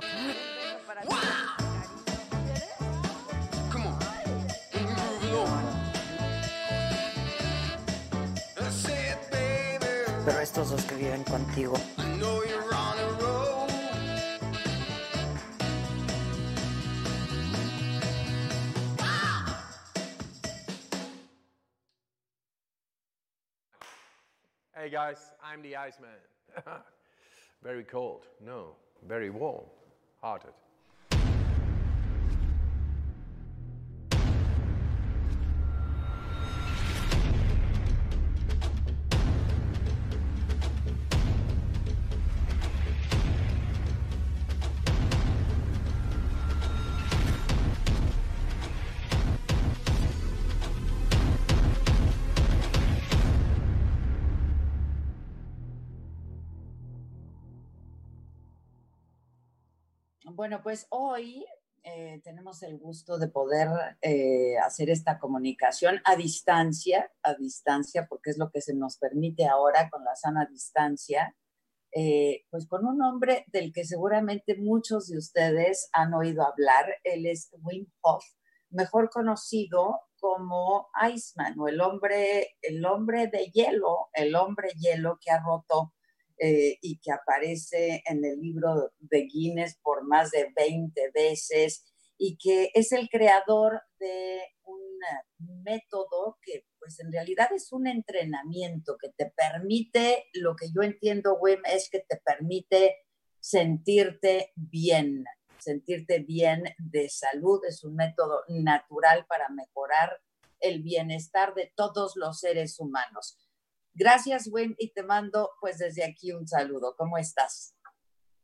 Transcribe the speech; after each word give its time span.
Claro. 0.00 0.14
Para 0.86 1.00
ti, 1.02 1.08
¿quieres? 2.44 2.68
Come 3.72 3.86
on. 3.86 3.98
Move 4.74 5.24
it 5.24 5.32
over. 5.34 5.62
That's 8.54 8.84
it, 8.88 9.18
baby. 9.32 9.86
Pero 10.24 10.38
estos 10.40 10.70
dos 10.70 10.84
que 10.84 10.94
viven 10.94 11.24
contigo, 11.24 11.74
I 11.98 12.04
know 12.16 12.44
you're 12.44 12.74
on 12.74 12.98
a 12.98 13.08
roll. 13.20 13.66
Hey 24.76 24.90
guys, 24.90 25.32
I'm 25.42 25.60
the 25.62 25.74
Iceman. 25.76 26.10
very 27.64 27.82
cold. 27.82 28.26
No, 28.40 28.76
very 29.02 29.30
warm. 29.30 29.64
Hearted. 30.20 30.67
Bueno, 60.38 60.62
pues 60.62 60.86
hoy 60.90 61.44
eh, 61.82 62.20
tenemos 62.22 62.62
el 62.62 62.78
gusto 62.78 63.18
de 63.18 63.26
poder 63.26 63.96
eh, 64.02 64.56
hacer 64.58 64.88
esta 64.88 65.18
comunicación 65.18 66.00
a 66.04 66.14
distancia, 66.14 67.10
a 67.24 67.34
distancia, 67.34 68.06
porque 68.08 68.30
es 68.30 68.38
lo 68.38 68.48
que 68.52 68.60
se 68.60 68.72
nos 68.72 68.98
permite 68.98 69.46
ahora 69.46 69.90
con 69.90 70.04
la 70.04 70.14
sana 70.14 70.46
distancia, 70.46 71.34
eh, 71.90 72.44
pues 72.50 72.68
con 72.68 72.86
un 72.86 73.02
hombre 73.02 73.46
del 73.48 73.72
que 73.72 73.84
seguramente 73.84 74.56
muchos 74.56 75.08
de 75.08 75.18
ustedes 75.18 75.90
han 75.92 76.14
oído 76.14 76.46
hablar. 76.46 76.86
Él 77.02 77.26
es 77.26 77.50
Wim 77.60 77.90
Hof, 78.02 78.24
mejor 78.70 79.10
conocido 79.10 80.02
como 80.20 80.88
Iceman 81.12 81.58
o 81.58 81.66
el 81.66 81.80
hombre, 81.80 82.56
el 82.62 82.86
hombre 82.86 83.26
de 83.26 83.50
hielo, 83.50 84.08
el 84.12 84.36
hombre 84.36 84.68
hielo 84.78 85.18
que 85.20 85.32
ha 85.32 85.42
roto 85.42 85.94
eh, 86.38 86.78
y 86.82 86.98
que 87.00 87.12
aparece 87.12 88.02
en 88.06 88.24
el 88.24 88.40
libro 88.40 88.92
de 88.98 89.22
Guinness 89.22 89.78
por 89.82 90.06
más 90.06 90.30
de 90.30 90.52
20 90.54 91.10
veces 91.12 91.84
y 92.16 92.36
que 92.36 92.70
es 92.74 92.92
el 92.92 93.08
creador 93.08 93.80
de 93.98 94.40
un 94.64 95.62
método 95.62 96.38
que 96.42 96.64
pues 96.78 97.00
en 97.00 97.12
realidad 97.12 97.48
es 97.54 97.72
un 97.72 97.86
entrenamiento 97.86 98.96
que 99.00 99.10
te 99.10 99.32
permite, 99.36 100.26
lo 100.32 100.56
que 100.56 100.66
yo 100.74 100.82
entiendo, 100.82 101.38
Wim, 101.40 101.60
es 101.64 101.88
que 101.90 102.00
te 102.08 102.20
permite 102.24 102.96
sentirte 103.40 104.52
bien, 104.56 105.24
sentirte 105.58 106.20
bien 106.20 106.64
de 106.78 107.08
salud, 107.08 107.60
es 107.66 107.84
un 107.84 107.94
método 107.96 108.42
natural 108.48 109.26
para 109.26 109.48
mejorar 109.48 110.20
el 110.60 110.82
bienestar 110.82 111.54
de 111.54 111.72
todos 111.76 112.16
los 112.16 112.40
seres 112.40 112.78
humanos. 112.80 113.36
Gracias, 113.98 114.48
Wim, 114.52 114.76
y 114.78 114.92
te 114.92 115.02
mando 115.02 115.50
pues 115.60 115.78
desde 115.78 116.04
aquí 116.04 116.30
un 116.30 116.46
saludo. 116.46 116.94
¿Cómo 116.96 117.18
estás? 117.18 117.74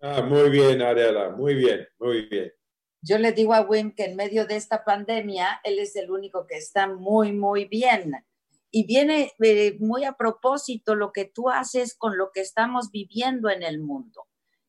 Ah, 0.00 0.20
muy 0.20 0.50
bien, 0.50 0.82
Adela, 0.82 1.30
muy 1.30 1.54
bien, 1.54 1.86
muy 2.00 2.26
bien. 2.26 2.52
Yo 3.00 3.18
le 3.18 3.30
digo 3.30 3.54
a 3.54 3.60
Wim 3.60 3.94
que 3.94 4.06
en 4.06 4.16
medio 4.16 4.46
de 4.46 4.56
esta 4.56 4.84
pandemia, 4.84 5.60
él 5.62 5.78
es 5.78 5.94
el 5.94 6.10
único 6.10 6.48
que 6.48 6.56
está 6.56 6.88
muy, 6.88 7.32
muy 7.32 7.66
bien. 7.66 8.14
Y 8.72 8.84
viene 8.84 9.32
eh, 9.44 9.76
muy 9.78 10.02
a 10.02 10.14
propósito 10.14 10.96
lo 10.96 11.12
que 11.12 11.26
tú 11.26 11.48
haces 11.48 11.94
con 11.96 12.18
lo 12.18 12.32
que 12.32 12.40
estamos 12.40 12.90
viviendo 12.90 13.48
en 13.48 13.62
el 13.62 13.80
mundo. 13.80 14.26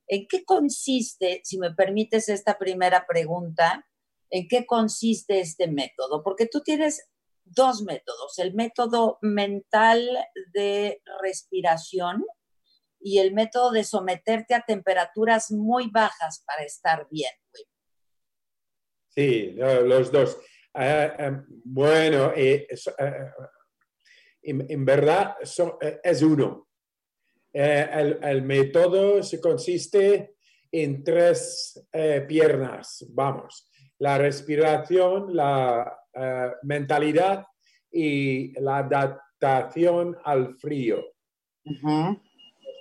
¿En 0.07 0.27
qué 0.27 0.45
consiste, 0.45 1.41
si 1.43 1.57
me 1.57 1.73
permites 1.73 2.29
esta 2.29 2.59
primera 2.59 3.07
pregunta, 3.07 3.87
en 4.29 4.47
qué 4.47 4.67
consiste 4.67 5.39
este 5.39 5.67
método? 5.67 6.21
Porque 6.23 6.45
tú 6.45 6.61
tienes 6.61 7.09
dos 7.45 7.83
métodos, 7.83 8.37
el 8.39 8.53
método 8.53 9.17
mental 9.21 10.07
de 10.53 11.01
respiración 11.21 12.25
y 12.99 13.19
el 13.19 13.33
método 13.33 13.71
de 13.71 13.83
someterte 13.83 14.55
a 14.55 14.65
temperaturas 14.65 15.51
muy 15.51 15.89
bajas 15.91 16.43
para 16.45 16.63
estar 16.63 17.07
bien. 17.09 17.31
Sí, 19.09 19.51
lo- 19.51 19.81
los 19.81 20.11
dos. 20.11 20.37
Ah, 20.73 21.13
ah, 21.17 21.43
bueno, 21.63 22.33
eh, 22.35 22.67
ah, 22.99 23.33
en, 24.41 24.83
verdad 24.85 25.35
eh, 25.81 25.99
es 26.03 26.21
uno. 26.21 26.67
Eh, 27.53 27.87
el, 27.93 28.19
el 28.23 28.41
método 28.41 29.23
se 29.23 29.39
consiste 29.39 30.35
en 30.71 31.03
tres 31.03 31.87
piernas, 32.27 33.05
vamos, 33.11 33.69
la 33.99 34.17
respiración, 34.17 35.35
la 35.35 35.99
eh, 36.13 36.51
mentalidad 36.63 37.45
y 37.91 38.59
la 38.59 38.79
adaptación 38.79 40.17
al 40.23 40.55
frío. 40.55 41.03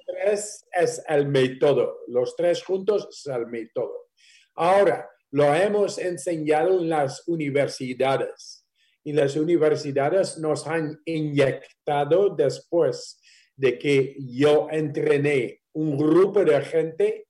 Tres 0.06 0.66
es 0.72 1.04
el 1.08 1.26
método. 1.26 1.98
Los 2.08 2.36
tres 2.36 2.62
juntos 2.62 3.08
es 3.10 3.26
el 3.26 3.46
método. 3.46 4.08
Ahora, 4.54 5.08
lo 5.30 5.52
hemos 5.54 5.98
enseñado 5.98 6.80
en 6.80 6.88
las 6.88 7.26
universidades. 7.26 8.66
Y 9.06 9.12
las 9.12 9.36
universidades 9.36 10.38
nos 10.38 10.66
han 10.66 10.98
inyectado 11.04 12.30
después 12.30 13.20
de 13.56 13.78
que 13.78 14.16
yo 14.18 14.68
entrené 14.70 15.60
un 15.74 15.96
grupo 15.96 16.44
de 16.44 16.60
gente 16.62 17.26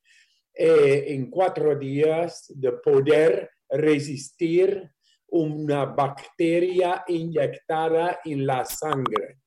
eh, 0.55 1.05
en 1.09 1.31
cuatro 1.31 1.77
días 1.77 2.45
de 2.55 2.73
poder 2.73 3.51
resistir 3.69 4.91
una 5.29 5.85
bacteria 5.87 7.05
inyectada 7.09 8.21
en 8.25 8.47
la 8.47 8.65
sangre. 8.65 9.39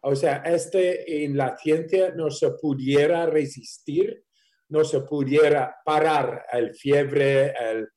O 0.00 0.14
sea, 0.14 0.42
este 0.44 1.24
en 1.24 1.36
la 1.36 1.56
ciencia 1.56 2.12
no 2.14 2.30
se 2.30 2.50
pudiera 2.52 3.26
resistir, 3.26 4.24
no 4.68 4.84
se 4.84 5.00
pudiera 5.00 5.76
parar 5.84 6.44
el 6.52 6.74
fiebre, 6.74 7.54
el, 7.58 7.88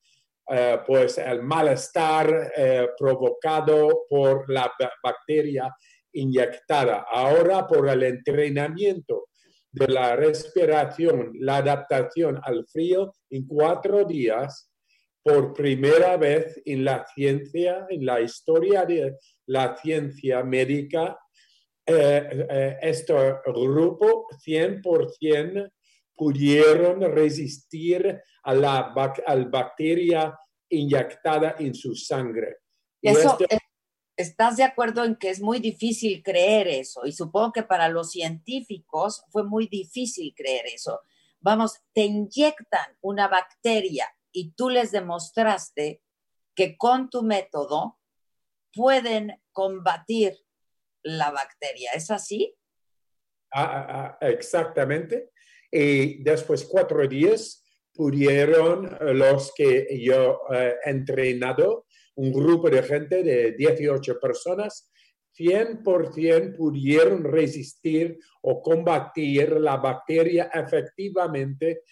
eh, 0.48 0.78
pues 0.86 1.18
el 1.18 1.42
malestar 1.42 2.52
eh, 2.56 2.88
provocado 2.98 4.04
por 4.08 4.50
la 4.50 4.72
ba- 4.78 4.92
bacteria 5.02 5.72
inyectada. 6.12 7.06
Ahora 7.10 7.66
por 7.66 7.88
el 7.88 8.02
entrenamiento 8.02 9.28
de 9.70 9.88
la 9.88 10.16
respiración, 10.16 11.32
la 11.40 11.58
adaptación 11.58 12.40
al 12.42 12.66
frío 12.66 13.12
en 13.30 13.46
cuatro 13.46 14.04
días, 14.04 14.71
por 15.22 15.52
primera 15.54 16.16
vez 16.16 16.60
en 16.64 16.84
la 16.84 17.06
ciencia, 17.14 17.86
en 17.88 18.04
la 18.04 18.20
historia 18.20 18.84
de 18.84 19.18
la 19.46 19.76
ciencia 19.76 20.42
médica, 20.42 21.18
eh, 21.86 22.46
eh, 22.50 22.76
este 22.82 23.14
grupo 23.46 24.26
100% 24.44 25.70
pudieron 26.14 27.00
resistir 27.00 28.20
a 28.44 28.54
la 28.54 28.94
bac- 28.94 29.22
al 29.26 29.48
bacteria 29.48 30.36
inyectada 30.68 31.56
en 31.58 31.74
su 31.74 31.94
sangre. 31.94 32.58
Eso, 33.00 33.36
¿Estás 34.16 34.56
de 34.58 34.62
acuerdo 34.62 35.04
en 35.04 35.16
que 35.16 35.30
es 35.30 35.40
muy 35.40 35.58
difícil 35.58 36.22
creer 36.22 36.68
eso? 36.68 37.06
Y 37.06 37.12
supongo 37.12 37.52
que 37.52 37.62
para 37.62 37.88
los 37.88 38.10
científicos 38.10 39.24
fue 39.30 39.42
muy 39.42 39.66
difícil 39.68 40.34
creer 40.36 40.66
eso. 40.66 41.00
Vamos, 41.40 41.80
te 41.92 42.02
inyectan 42.04 42.96
una 43.00 43.26
bacteria 43.26 44.06
y 44.32 44.52
tú 44.52 44.70
les 44.70 44.90
demostraste 44.90 46.02
que 46.54 46.76
con 46.76 47.10
tu 47.10 47.22
método 47.22 47.98
pueden 48.72 49.40
combatir 49.52 50.36
la 51.02 51.30
bacteria. 51.30 51.92
¿Es 51.94 52.10
así? 52.10 52.54
Ah, 53.52 53.64
ah, 53.64 54.18
ah, 54.20 54.28
exactamente. 54.28 55.30
Y 55.70 56.22
después 56.22 56.64
cuatro 56.64 57.06
días 57.06 57.64
pudieron 57.92 58.96
los 59.18 59.52
que 59.54 60.00
yo 60.00 60.40
eh, 60.52 60.74
he 60.84 60.90
entrenado, 60.90 61.86
un 62.14 62.32
grupo 62.32 62.68
de 62.70 62.82
gente 62.82 63.22
de 63.22 63.52
18 63.52 64.18
personas, 64.20 64.90
100% 65.38 66.56
pudieron 66.56 67.24
resistir 67.24 68.18
o 68.42 68.60
combatir 68.60 69.52
la 69.52 69.76
bacteria 69.78 70.50
efectivamente 70.52 71.82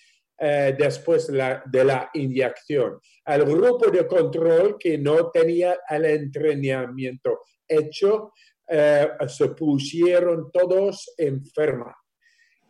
eh, 0.43 0.75
después 0.79 1.27
de 1.27 1.37
la, 1.37 1.63
de 1.67 1.85
la 1.85 2.11
inyección. 2.15 2.99
El 3.27 3.45
grupo 3.45 3.91
de 3.91 4.07
control 4.07 4.77
que 4.79 4.97
no 4.97 5.31
tenía 5.31 5.79
el 5.89 6.05
entrenamiento 6.07 7.41
hecho, 7.69 8.33
eh, 8.67 9.09
se 9.29 9.49
pusieron 9.51 10.51
todos 10.51 11.13
enferma. 11.19 11.95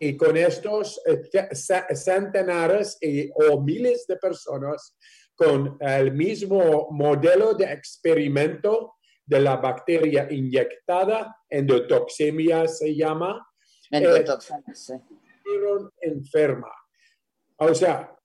y 0.03 0.17
con 0.17 0.35
estos 0.35 0.99
eh, 1.07 1.21
ce- 1.53 1.95
centenares 1.95 2.97
y- 3.03 3.31
o 3.35 3.61
miles 3.61 4.07
de 4.07 4.17
personas 4.17 4.97
con 5.35 5.77
el 5.79 6.13
mismo 6.13 6.89
modelo 6.91 7.53
de 7.53 7.67
experimento 7.71 8.95
de 9.27 9.41
la 9.41 9.57
bacteria 9.57 10.27
inyectada, 10.31 11.37
endotoxemia 11.51 12.67
se 12.67 12.97
llama, 12.97 13.47
Endotoxina, 13.91 14.75
sí. 14.75 14.95
estuvieron 15.37 15.91
enferma. 16.01 16.73
O 17.63 17.75
sea, 17.75 18.17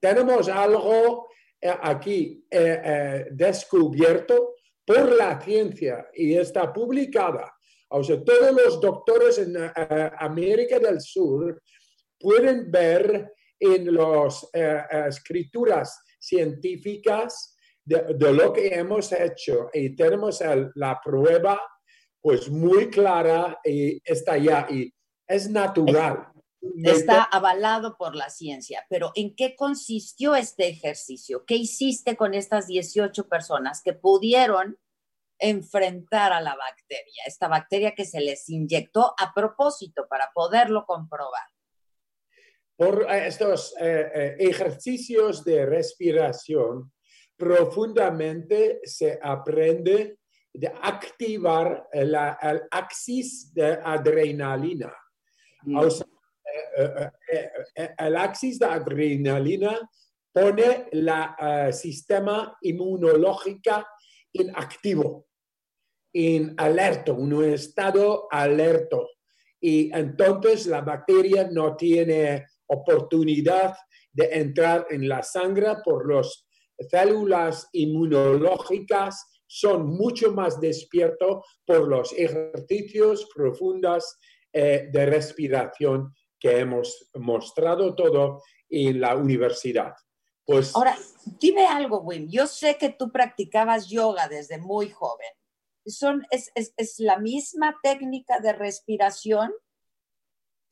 tenemos 0.00 0.48
algo 0.48 1.28
eh, 1.60 1.74
aquí 1.82 2.46
eh, 2.50 2.80
eh, 2.84 3.26
descubierto 3.30 4.54
por 4.86 5.12
la 5.12 5.38
ciencia 5.40 6.08
y 6.14 6.34
está 6.34 6.72
publicada. 6.72 7.54
O 7.88 8.02
sea, 8.02 8.22
todos 8.24 8.52
los 8.52 8.80
doctores 8.80 9.38
en 9.38 9.56
eh, 9.56 10.10
América 10.18 10.78
del 10.78 11.00
Sur 11.00 11.62
pueden 12.18 12.70
ver 12.70 13.32
en 13.60 13.94
las 13.94 14.46
escrituras 15.08 16.02
científicas 16.18 17.56
de, 17.84 18.32
lo 18.32 18.52
que 18.52 18.68
hemos 18.68 19.12
hecho 19.12 19.68
y 19.72 19.94
tenemos 19.94 20.42
la 20.74 21.00
prueba 21.02 21.60
pues 22.20 22.50
muy 22.50 22.90
clara 22.90 23.58
y 23.62 24.00
está 24.04 24.36
ya 24.38 24.66
y 24.70 24.92
es 25.26 25.48
natural. 25.48 26.33
Está 26.84 27.22
avalado 27.24 27.96
por 27.96 28.14
la 28.16 28.30
ciencia, 28.30 28.84
pero 28.88 29.12
¿en 29.14 29.34
qué 29.36 29.54
consistió 29.56 30.34
este 30.34 30.68
ejercicio? 30.68 31.44
¿Qué 31.44 31.56
hiciste 31.56 32.16
con 32.16 32.34
estas 32.34 32.66
18 32.66 33.28
personas 33.28 33.82
que 33.82 33.92
pudieron 33.92 34.78
enfrentar 35.38 36.32
a 36.32 36.40
la 36.40 36.54
bacteria, 36.56 37.22
esta 37.26 37.48
bacteria 37.48 37.94
que 37.94 38.04
se 38.04 38.20
les 38.20 38.48
inyectó 38.48 39.14
a 39.18 39.32
propósito 39.34 40.06
para 40.08 40.30
poderlo 40.34 40.84
comprobar? 40.86 41.42
por 42.76 43.02
eh, 43.08 43.28
estos 43.28 43.72
eh, 43.80 44.10
eh, 44.14 44.36
ejercicios 44.40 45.44
de 45.44 45.64
respiración, 45.64 46.92
profundamente 47.36 48.80
se 48.84 49.18
aprende 49.22 50.18
de 50.52 50.66
activar 50.82 51.88
la- 51.92 52.36
el 52.42 52.62
axis 52.70 53.52
de 53.54 53.78
adrenalina. 53.80 54.92
O 55.76 55.88
sea, 55.88 56.04
eh, 56.06 56.13
el 57.98 58.16
axis 58.16 58.58
de 58.58 58.66
adrenalina 58.66 59.78
pone 60.32 60.88
el 60.90 61.72
sistema 61.72 62.56
inmunológico 62.62 63.84
en 64.32 64.50
activo, 64.56 65.26
en 66.12 66.54
alerta, 66.56 67.12
en 67.12 67.32
un 67.32 67.44
estado 67.44 68.26
alerto. 68.30 69.08
Y 69.60 69.94
entonces 69.96 70.66
la 70.66 70.80
bacteria 70.80 71.48
no 71.50 71.76
tiene 71.76 72.46
oportunidad 72.66 73.74
de 74.12 74.28
entrar 74.32 74.86
en 74.90 75.08
la 75.08 75.22
sangre 75.22 75.76
por 75.84 76.12
las 76.12 76.46
células 76.90 77.68
inmunológicas 77.72 79.26
son 79.46 79.86
mucho 79.86 80.32
más 80.32 80.60
despiertos 80.60 81.44
por 81.64 81.88
los 81.88 82.12
ejercicios 82.12 83.28
profundos 83.34 84.16
eh, 84.52 84.88
de 84.92 85.06
respiración 85.06 86.12
que 86.44 86.58
hemos 86.58 87.10
mostrado 87.14 87.94
todo 87.94 88.42
en 88.68 89.00
la 89.00 89.16
universidad. 89.16 89.94
Pues 90.44 90.76
Ahora, 90.76 90.94
dime 91.40 91.64
algo, 91.66 92.02
Wim. 92.02 92.28
Yo 92.28 92.46
sé 92.46 92.76
que 92.76 92.90
tú 92.90 93.10
practicabas 93.10 93.88
yoga 93.88 94.28
desde 94.28 94.58
muy 94.58 94.90
joven. 94.90 95.30
Son, 95.86 96.26
es, 96.30 96.52
es, 96.54 96.74
es 96.76 97.00
la 97.00 97.18
misma 97.18 97.78
técnica 97.82 98.40
de 98.40 98.52
respiración? 98.52 99.54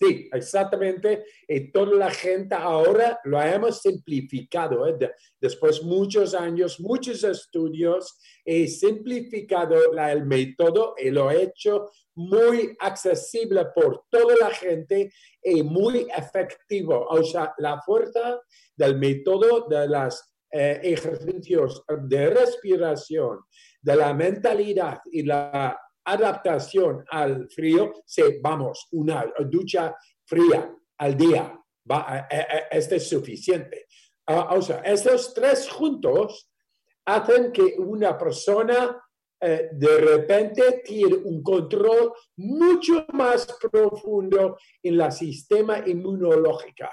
Sí, 0.03 0.29
exactamente. 0.33 1.25
Y 1.47 1.71
toda 1.71 1.95
la 1.95 2.11
gente 2.11 2.55
ahora 2.57 3.21
lo 3.25 3.41
hemos 3.41 3.81
simplificado. 3.81 4.87
¿eh? 4.87 4.97
De- 4.99 5.13
después 5.41 5.83
muchos 5.83 6.35
años, 6.35 6.81
muchos 6.81 7.23
estudios, 7.23 8.19
he 8.45 8.67
simplificado 8.67 9.93
la- 9.93 10.11
el 10.11 10.25
método 10.27 10.95
y 10.99 11.11
lo 11.11 11.31
he 11.31 11.43
hecho 11.45 11.89
muy 12.17 12.77
accesible 12.81 13.67
por 13.75 14.05
toda 14.11 14.35
la 14.41 14.51
gente 14.51 15.13
y 15.43 15.63
muy 15.63 16.07
efectivo. 16.17 17.07
O 17.09 17.23
sea, 17.23 17.55
la 17.59 17.81
fuerza 17.81 18.41
del 18.77 18.99
método 18.99 19.67
de 19.69 19.87
los 19.89 20.21
ejercicios 20.51 21.83
de 22.09 22.31
respiración, 22.31 23.39
de 23.81 23.97
la 23.97 24.13
mentalidad 24.15 24.99
y 25.11 25.23
la 25.23 25.79
adaptación 26.05 27.05
al 27.11 27.49
frío, 27.51 27.93
sí, 28.05 28.23
vamos, 28.43 28.89
una 28.93 29.33
ducha 29.47 29.97
fría 30.25 30.75
al 30.99 31.17
día, 31.17 31.59
va, 31.91 32.27
eh, 32.31 32.47
eh, 32.49 32.63
este 32.71 32.97
es 32.97 33.09
suficiente. 33.09 33.87
Ah, 34.27 34.55
o 34.55 34.63
sea, 34.63 34.79
estos 34.81 35.35
tres 35.35 35.69
juntos 35.69 36.49
hacen 37.05 37.53
que 37.53 37.75
una 37.79 38.17
persona 38.17 39.03
eh, 39.41 39.71
de 39.73 39.99
repente 39.99 40.83
tiene 40.85 41.17
un 41.17 41.43
control 41.43 42.13
mucho 42.37 43.05
más 43.13 43.47
profundo 43.61 44.57
en 44.83 45.01
el 45.01 45.11
sistema 45.13 45.83
inmunológico. 45.85 46.87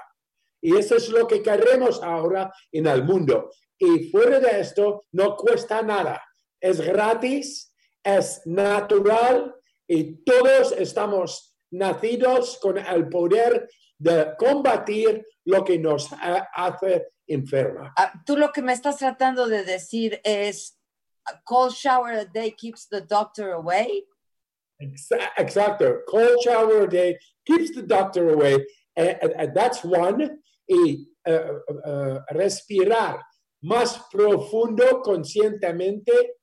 Y 0.60 0.76
eso 0.76 0.96
es 0.96 1.08
lo 1.10 1.26
que 1.26 1.42
queremos 1.42 2.02
ahora 2.02 2.52
en 2.72 2.88
el 2.88 3.04
mundo. 3.04 3.50
Y 3.78 4.10
fuera 4.10 4.40
de 4.40 4.60
esto, 4.60 5.04
no 5.12 5.36
cuesta 5.36 5.80
nada. 5.82 6.22
Es 6.60 6.80
gratis, 6.80 7.69
es 8.04 8.42
natural 8.46 9.54
y 9.88 10.22
todos 10.24 10.72
estamos 10.72 11.56
nacidos 11.72 12.58
con 12.60 12.78
el 12.78 13.08
poder 13.08 13.68
de 13.98 14.34
combatir 14.38 15.24
lo 15.44 15.64
que 15.64 15.78
nos 15.78 16.12
ha- 16.12 16.48
hace 16.54 17.08
enferma. 17.26 17.92
Ah, 17.96 18.12
tú 18.24 18.36
lo 18.36 18.50
que 18.50 18.62
me 18.62 18.72
estás 18.72 18.96
tratando 18.98 19.46
de 19.46 19.64
decir 19.64 20.20
es, 20.24 20.78
a 21.26 21.40
cold 21.44 21.72
shower 21.72 22.14
a 22.14 22.24
day 22.24 22.52
keeps 22.52 22.88
the 22.88 23.00
doctor 23.02 23.50
away. 23.52 24.06
Exa- 24.80 25.30
Exacto. 25.36 26.00
Cold 26.06 26.38
shower 26.42 26.84
a 26.84 26.88
day 26.88 27.16
keeps 27.44 27.72
the 27.74 27.82
doctor 27.82 28.30
away. 28.32 28.54
Eh, 28.96 29.18
eh, 29.20 29.34
eh, 29.38 29.48
that's 29.54 29.84
one. 29.84 30.40
Y 30.66 31.06
eh, 31.26 31.50
respirar 32.30 33.20
más 33.62 34.06
profundo, 34.10 35.02
conscientemente, 35.02 36.39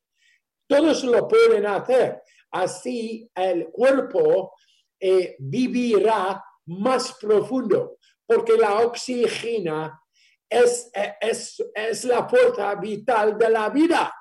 todos 0.68 1.04
lo 1.04 1.28
pueden 1.28 1.66
hacer. 1.66 2.22
Así 2.52 3.30
el 3.36 3.68
cuerpo 3.68 4.54
eh, 5.00 5.36
vivirá 5.40 6.44
más 6.66 7.14
profundo, 7.20 7.98
porque 8.26 8.58
la 8.58 8.80
oxigena 8.80 10.02
es, 10.50 10.90
eh, 10.94 11.14
es, 11.22 11.64
es 11.74 12.04
la 12.06 12.28
fuerza 12.28 12.76
vital 12.76 13.38
de 13.38 13.50
la 13.50 13.70
vida. 13.70 14.14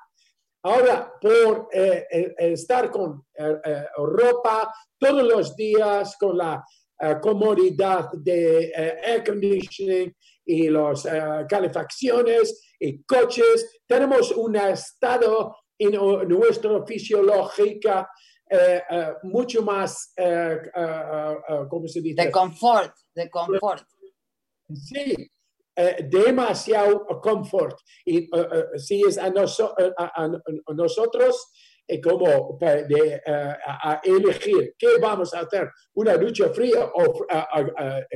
Ahora, 0.63 1.13
por 1.21 1.69
eh, 1.71 2.35
estar 2.37 2.91
con 2.91 3.25
ropa 3.95 4.73
todos 4.97 5.23
los 5.23 5.55
días, 5.55 6.17
con 6.19 6.37
la 6.37 6.63
comodidad 7.21 8.09
de 8.11 8.71
air 8.75 9.23
conditioning 9.23 10.13
y 10.43 10.69
las 10.69 11.07
calefacciones 11.47 12.73
y 12.79 13.03
coches, 13.03 13.81
tenemos 13.87 14.31
un 14.31 14.57
estado 14.57 15.55
en 15.79 15.91
nuestra 16.29 16.85
fisiológica 16.85 18.09
eh, 18.49 18.81
eh, 18.89 19.13
mucho 19.23 19.61
más, 19.61 20.13
eh, 20.15 20.57
eh, 20.75 21.35
eh, 21.49 21.59
¿cómo 21.69 21.87
se 21.87 22.01
dice? 22.01 22.23
De 22.25 22.31
confort, 22.31 22.93
de 23.13 23.29
confort. 23.29 23.83
Sí, 24.73 25.15
eh, 25.75 26.07
demasiado 26.09 27.05
confort. 27.21 27.77
Y 28.05 28.19
eh, 28.19 28.29
eh, 28.33 28.79
si 28.79 29.01
es 29.01 29.17
a, 29.17 29.29
noso- 29.29 29.73
eh, 29.77 29.91
a- 29.97 30.23
a- 30.23 30.25
a 30.25 30.73
nosotros 30.73 31.51
eh, 31.87 32.01
como 32.01 32.57
de, 32.59 33.21
eh, 33.25 33.55
a, 33.65 34.01
elegir 34.03 34.75
qué 34.77 34.97
vamos 35.01 35.33
a 35.33 35.41
hacer, 35.41 35.69
una 35.93 36.17
ducha 36.17 36.49
fría 36.49 36.85
o 36.93 37.25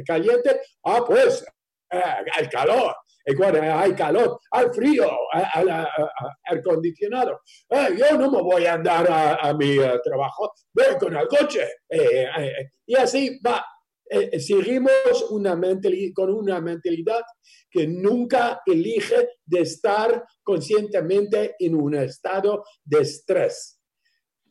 caliente, 0.05 0.61
ah, 0.85 1.03
pues 1.05 1.45
eh, 1.91 2.01
al 2.37 2.49
calor. 2.49 2.95
Hay 3.25 3.93
calor, 3.93 4.39
al 4.51 4.73
frío, 4.73 5.09
aire 5.53 5.87
acondicionado. 6.45 7.41
Eh, 7.69 7.95
yo 7.97 8.17
no 8.17 8.31
me 8.31 8.41
voy 8.41 8.65
a 8.65 8.73
andar 8.73 9.09
a, 9.09 9.35
a 9.35 9.53
mi 9.53 9.77
eh, 9.77 9.99
trabajo, 10.03 10.53
voy 10.73 10.97
con 10.99 11.15
el 11.15 11.27
coche. 11.27 11.63
Eh, 11.89 12.23
eh, 12.23 12.29
eh, 12.37 12.71
y 12.85 12.95
así 12.95 13.39
va 13.45 13.65
eh, 14.13 14.41
seguimos 14.41 15.25
una 15.29 15.57
con 16.13 16.33
una 16.33 16.59
mentalidad 16.59 17.21
que 17.69 17.87
nunca 17.87 18.61
elige 18.65 19.29
de 19.45 19.61
estar 19.61 20.25
conscientemente 20.43 21.55
en 21.57 21.75
un 21.75 21.95
estado 21.95 22.65
de 22.83 22.99
estrés. 22.99 23.79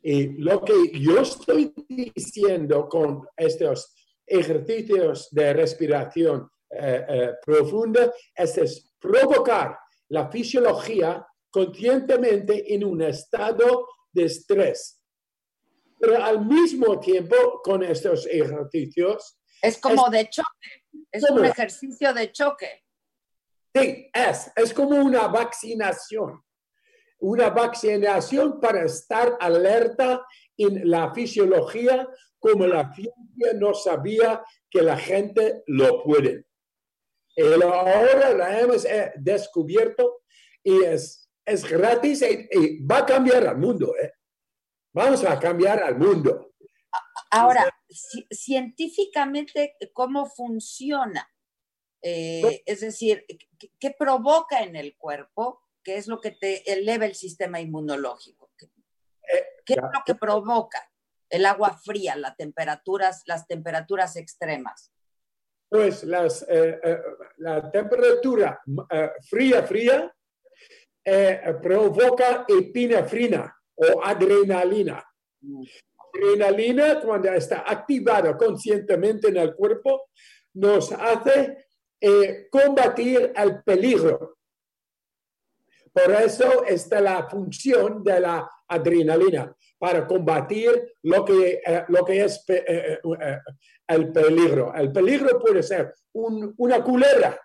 Y 0.01 0.29
lo 0.41 0.63
que 0.63 0.73
yo 0.99 1.19
estoy 1.19 1.71
diciendo 1.87 2.89
con 2.89 3.27
estos 3.37 3.93
ejercicios 4.25 5.29
de 5.29 5.53
respiración 5.53 6.49
eh, 6.71 7.05
eh, 7.07 7.33
profunda 7.43 8.11
es, 8.33 8.57
es 8.57 8.93
provocar 8.99 9.77
la 10.09 10.29
fisiología 10.29 11.25
conscientemente 11.49 12.73
en 12.73 12.85
un 12.85 13.01
estado 13.01 13.87
de 14.11 14.25
estrés. 14.25 15.01
Pero 15.99 16.23
al 16.23 16.45
mismo 16.45 16.99
tiempo, 16.99 17.61
con 17.63 17.83
estos 17.83 18.25
ejercicios, 18.25 19.37
Es 19.61 19.77
como 19.77 20.09
de 20.09 20.29
choque, 20.29 20.85
es 21.11 21.29
un 21.29 21.45
ejercicio 21.45 22.13
de 22.13 22.31
choque. 22.31 22.83
Sí, 23.75 24.09
es, 24.13 24.51
es 24.55 24.73
como 24.73 24.97
una 24.97 25.27
vaccinación. 25.27 26.43
Una 27.19 27.49
vaccinación 27.49 28.59
para 28.59 28.83
estar 28.85 29.37
alerta 29.39 30.25
en 30.57 30.89
la 30.89 31.13
fisiología 31.13 32.07
como 32.39 32.65
la 32.65 32.91
ciencia 32.93 33.53
no 33.55 33.73
sabía 33.73 34.43
que 34.69 34.81
la 34.81 34.97
gente 34.97 35.63
lo 35.67 36.03
puede. 36.03 36.45
Lo- 37.35 37.73
ahora 37.73 38.33
la 38.33 38.59
hemos 38.59 38.85
eh, 38.85 39.11
descubierto 39.15 40.21
y 40.63 40.83
es, 40.83 41.29
es 41.45 41.63
gratis 41.63 42.21
y, 42.21 42.47
y 42.51 42.83
va 42.85 42.99
a 42.99 43.05
cambiar 43.05 43.47
al 43.47 43.57
mundo. 43.57 43.95
¿eh? 44.01 44.13
Vamos 44.93 45.23
a 45.23 45.39
cambiar 45.39 45.81
al 45.81 45.97
mundo. 45.97 46.53
Ahora, 47.31 47.69
ci- 47.89 48.27
científicamente, 48.31 49.77
¿cómo 49.93 50.25
funciona? 50.29 51.27
Eh, 52.03 52.63
es 52.65 52.81
decir, 52.81 53.25
¿qué, 53.59 53.71
qué 53.79 53.91
provoca 53.91 54.63
en 54.63 54.75
el 54.75 54.97
cuerpo? 54.97 55.61
¿Qué 55.83 55.95
es 55.97 56.07
lo 56.07 56.19
que 56.19 56.31
te 56.31 56.71
eleva 56.71 57.05
el 57.05 57.15
sistema 57.15 57.59
inmunológico? 57.61 58.51
¿Qué, 58.57 58.67
qué 59.65 59.73
es 59.73 59.79
lo 59.81 60.01
que 60.05 60.15
provoca? 60.15 60.91
El 61.29 61.45
agua 61.45 61.77
fría, 61.77 62.15
las 62.17 62.35
temperaturas, 62.35 63.23
las 63.25 63.47
temperaturas 63.47 64.15
extremas. 64.17 64.90
Pues 65.71 66.03
las, 66.03 66.41
eh, 66.49 66.81
eh, 66.83 67.01
la 67.37 67.71
temperatura 67.71 68.61
eh, 68.89 69.11
fría, 69.21 69.63
fría, 69.63 70.13
provoca 71.61 72.45
epinefrina 72.45 73.55
o 73.73 74.03
adrenalina. 74.03 75.01
Adrenalina, 76.13 76.99
cuando 76.99 77.31
está 77.31 77.63
activada 77.65 78.35
conscientemente 78.35 79.29
en 79.29 79.37
el 79.37 79.55
cuerpo, 79.55 80.09
nos 80.55 80.91
hace 80.91 81.67
combatir 82.51 83.31
el 83.33 83.63
peligro. 83.63 84.39
Por 85.93 86.11
eso 86.11 86.65
está 86.65 86.99
la 86.99 87.29
función 87.29 88.03
de 88.03 88.19
la 88.19 88.51
adrenalina, 88.67 89.55
para 89.81 90.05
combatir 90.05 90.93
lo 91.01 91.25
que, 91.25 91.59
eh, 91.65 91.83
lo 91.87 92.05
que 92.05 92.23
es 92.23 92.43
eh, 92.49 92.63
eh, 92.67 92.99
el 93.87 94.11
peligro. 94.11 94.71
El 94.75 94.91
peligro 94.91 95.39
puede 95.39 95.63
ser 95.63 95.91
un- 96.13 96.53
una 96.57 96.83
culebra, 96.83 97.35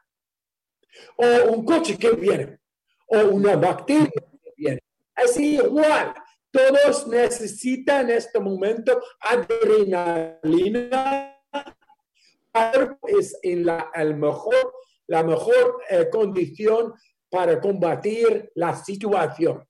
o 1.16 1.24
un 1.54 1.64
coche 1.64 1.96
que 1.96 2.10
viene, 2.10 2.58
o 3.06 3.20
una 3.30 3.56
bacteria 3.56 4.10
que 4.42 4.52
viene. 4.54 4.80
Es 5.16 5.40
igual. 5.40 6.12
Todos 6.50 7.06
necesitan 7.08 8.10
en 8.10 8.16
este 8.18 8.38
momento 8.38 9.00
adrenalina. 9.18 11.32
Es 13.08 13.38
en 13.42 13.64
la, 13.64 13.90
el 13.94 14.14
mejor, 14.14 14.74
la 15.06 15.22
mejor 15.22 15.80
condición 16.12 16.92
para 17.30 17.58
combatir 17.62 18.52
la 18.54 18.76
situación. 18.76 19.66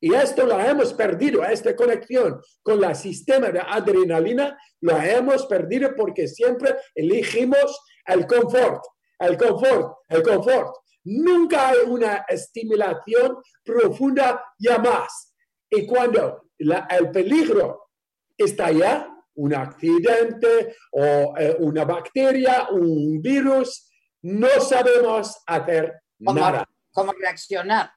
Y 0.00 0.14
esto 0.14 0.46
lo 0.46 0.58
hemos 0.58 0.94
perdido, 0.94 1.44
esta 1.44 1.76
conexión 1.76 2.40
con 2.62 2.82
el 2.82 2.94
sistema 2.96 3.50
de 3.50 3.60
adrenalina, 3.60 4.58
lo 4.80 4.96
hemos 4.96 5.44
perdido 5.46 5.94
porque 5.94 6.26
siempre 6.26 6.74
elegimos 6.94 7.80
el 8.06 8.26
confort, 8.26 8.82
el 9.18 9.36
confort, 9.36 9.98
el 10.08 10.22
confort. 10.22 10.74
Nunca 11.04 11.68
hay 11.68 11.78
una 11.86 12.24
estimulación 12.28 13.38
profunda 13.62 14.42
ya 14.58 14.78
más. 14.78 15.34
Y 15.70 15.86
cuando 15.86 16.46
la- 16.58 16.86
el 16.90 17.10
peligro 17.10 17.90
está 18.36 18.66
allá, 18.66 19.06
un 19.34 19.54
accidente 19.54 20.76
o 20.92 21.34
eh, 21.38 21.56
una 21.60 21.84
bacteria, 21.84 22.68
un 22.70 23.20
virus, 23.22 23.90
no 24.22 24.48
sabemos 24.60 25.42
hacer 25.46 26.00
¿Cómo, 26.22 26.38
nada. 26.40 26.68
cómo 26.92 27.12
reaccionar? 27.12 27.90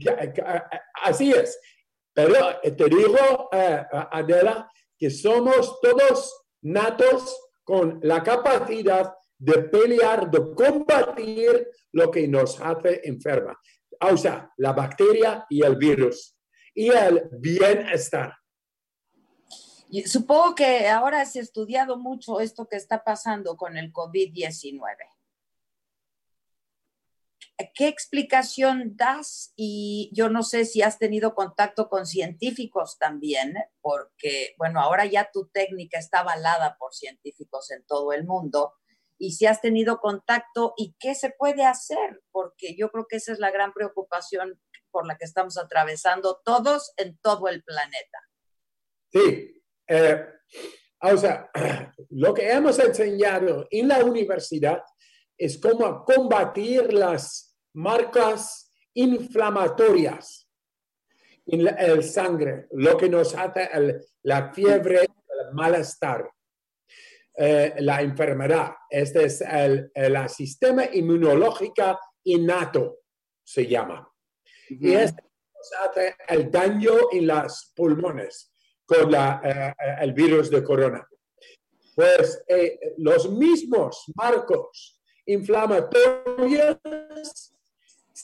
Eh, 0.00 0.34
eh, 0.36 0.62
Así 1.02 1.32
es. 1.32 1.58
Pero 2.12 2.34
eh, 2.62 2.70
te 2.72 2.88
digo, 2.88 3.50
Adela, 3.52 4.70
que 4.98 5.10
somos 5.10 5.78
todos 5.80 6.46
natos 6.62 7.38
con 7.62 8.00
la 8.02 8.22
capacidad 8.22 9.12
de 9.38 9.62
pelear, 9.64 10.30
de 10.30 10.54
combatir 10.54 11.68
lo 11.92 12.10
que 12.10 12.26
nos 12.26 12.60
hace 12.60 13.02
enferma. 13.04 13.58
O 14.00 14.16
sea, 14.16 14.50
la 14.56 14.72
bacteria 14.72 15.46
y 15.50 15.62
el 15.62 15.76
virus 15.76 16.36
y 16.74 16.88
el 16.88 17.28
bienestar. 17.32 18.34
Supongo 20.04 20.54
que 20.54 20.88
ahora 20.88 21.20
has 21.20 21.36
estudiado 21.36 21.96
mucho 21.96 22.40
esto 22.40 22.66
que 22.66 22.76
está 22.76 23.04
pasando 23.04 23.56
con 23.56 23.76
el 23.76 23.92
COVID-19. 23.92 24.80
¿Qué 27.74 27.88
explicación 27.88 28.96
das? 28.96 29.52
Y 29.56 30.10
yo 30.12 30.28
no 30.28 30.42
sé 30.42 30.66
si 30.66 30.82
has 30.82 30.98
tenido 30.98 31.34
contacto 31.34 31.88
con 31.88 32.06
científicos 32.06 32.98
también, 32.98 33.54
porque, 33.80 34.54
bueno, 34.58 34.80
ahora 34.80 35.06
ya 35.06 35.30
tu 35.32 35.48
técnica 35.48 35.98
está 35.98 36.20
avalada 36.20 36.76
por 36.78 36.94
científicos 36.94 37.70
en 37.70 37.84
todo 37.86 38.12
el 38.12 38.24
mundo. 38.24 38.74
Y 39.18 39.32
si 39.32 39.46
has 39.46 39.62
tenido 39.62 40.00
contacto 40.00 40.74
y 40.76 40.94
qué 40.98 41.14
se 41.14 41.30
puede 41.30 41.64
hacer, 41.64 42.22
porque 42.30 42.76
yo 42.76 42.90
creo 42.90 43.06
que 43.08 43.16
esa 43.16 43.32
es 43.32 43.38
la 43.38 43.50
gran 43.50 43.72
preocupación 43.72 44.60
por 44.90 45.06
la 45.06 45.16
que 45.16 45.24
estamos 45.24 45.56
atravesando 45.56 46.42
todos 46.44 46.92
en 46.98 47.16
todo 47.18 47.48
el 47.48 47.62
planeta. 47.62 48.18
Sí. 49.10 49.62
eh, 49.88 50.26
o 51.00 51.16
sea, 51.16 51.50
lo 52.10 52.34
que 52.34 52.50
hemos 52.50 52.78
enseñado 52.78 53.66
en 53.70 53.88
la 53.88 54.04
universidad 54.04 54.82
es 55.38 55.58
cómo 55.58 56.04
combatir 56.04 56.92
las 56.92 57.45
marcas 57.76 58.72
inflamatorias 58.94 60.48
en 61.46 61.64
la- 61.64 61.72
el 61.72 62.02
sangre, 62.02 62.66
lo 62.72 62.96
que 62.96 63.08
nos 63.08 63.34
hace 63.34 63.68
el- 63.72 64.00
la 64.22 64.52
fiebre, 64.52 65.00
el 65.02 65.52
malestar, 65.52 66.28
eh, 67.36 67.74
la 67.80 68.00
enfermedad. 68.00 68.72
Este 68.88 69.24
es 69.24 69.42
el, 69.42 69.90
el 69.94 70.28
sistema 70.28 70.86
inmunológico 70.86 71.98
innato, 72.24 73.00
se 73.44 73.66
llama. 73.66 74.10
Y 74.70 74.94
este 74.94 75.22
nos 75.54 75.72
hace 75.82 76.16
el 76.28 76.50
daño 76.50 76.92
en 77.12 77.26
los 77.26 77.72
pulmones 77.76 78.52
con 78.86 79.10
la, 79.12 79.40
eh, 79.44 79.74
el 80.00 80.12
virus 80.14 80.50
de 80.50 80.64
corona. 80.64 81.06
Pues 81.94 82.42
eh, 82.48 82.94
los 82.98 83.30
mismos 83.30 84.04
marcos 84.14 85.00
inflamatorios, 85.26 87.45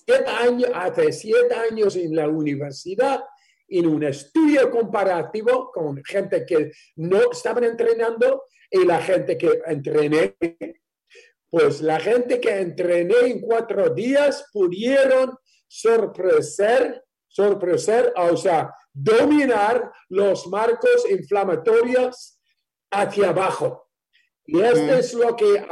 siete 0.04 0.30
años, 0.30 0.70
hace 0.74 1.12
siete 1.12 1.54
años 1.54 1.96
en 1.96 2.14
la 2.14 2.28
universidad, 2.28 3.22
en 3.68 3.86
un 3.86 4.02
estudio 4.02 4.70
comparativo 4.70 5.70
con 5.72 6.02
gente 6.04 6.44
que 6.44 6.72
no 6.96 7.30
estaban 7.30 7.64
entrenando 7.64 8.44
y 8.70 8.84
la 8.84 9.00
gente 9.00 9.36
que 9.36 9.60
entrené, 9.66 10.36
pues 11.50 11.80
la 11.80 12.00
gente 12.00 12.40
que 12.40 12.60
entrené 12.60 13.14
en 13.26 13.40
cuatro 13.40 13.90
días 13.90 14.48
pudieron 14.52 15.36
sorprender, 15.68 17.02
sorprender, 17.28 18.12
o 18.16 18.36
sea, 18.36 18.74
dominar 18.92 19.90
los 20.08 20.46
marcos 20.48 21.08
inflamatorios 21.10 22.38
hacia 22.90 23.30
abajo. 23.30 23.88
Y 24.44 24.60
esto 24.60 24.80
Mm. 24.80 24.98
es 24.98 25.14
lo 25.14 25.34
que 25.36 25.66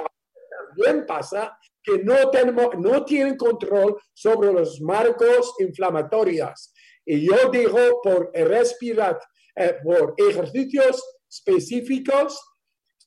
también 0.75 1.07
pasa, 1.07 1.59
que 1.83 1.99
no, 2.03 2.31
tenemos, 2.31 2.69
no 2.79 3.05
tienen 3.05 3.37
control 3.37 3.97
sobre 4.13 4.53
los 4.53 4.81
marcos 4.81 5.55
inflamatorios. 5.61 6.73
Y 7.05 7.27
yo 7.27 7.51
digo, 7.51 8.01
por 8.03 8.31
respirar, 8.35 9.19
eh, 9.57 9.77
por 9.83 10.15
ejercicios 10.17 11.03
específicos, 11.29 12.39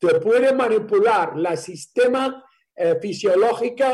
se 0.02 0.20
puede 0.20 0.54
manipular 0.54 1.34
el 1.38 1.58
sistema 1.58 2.44
eh, 2.76 2.98
fisiológico 3.02 3.86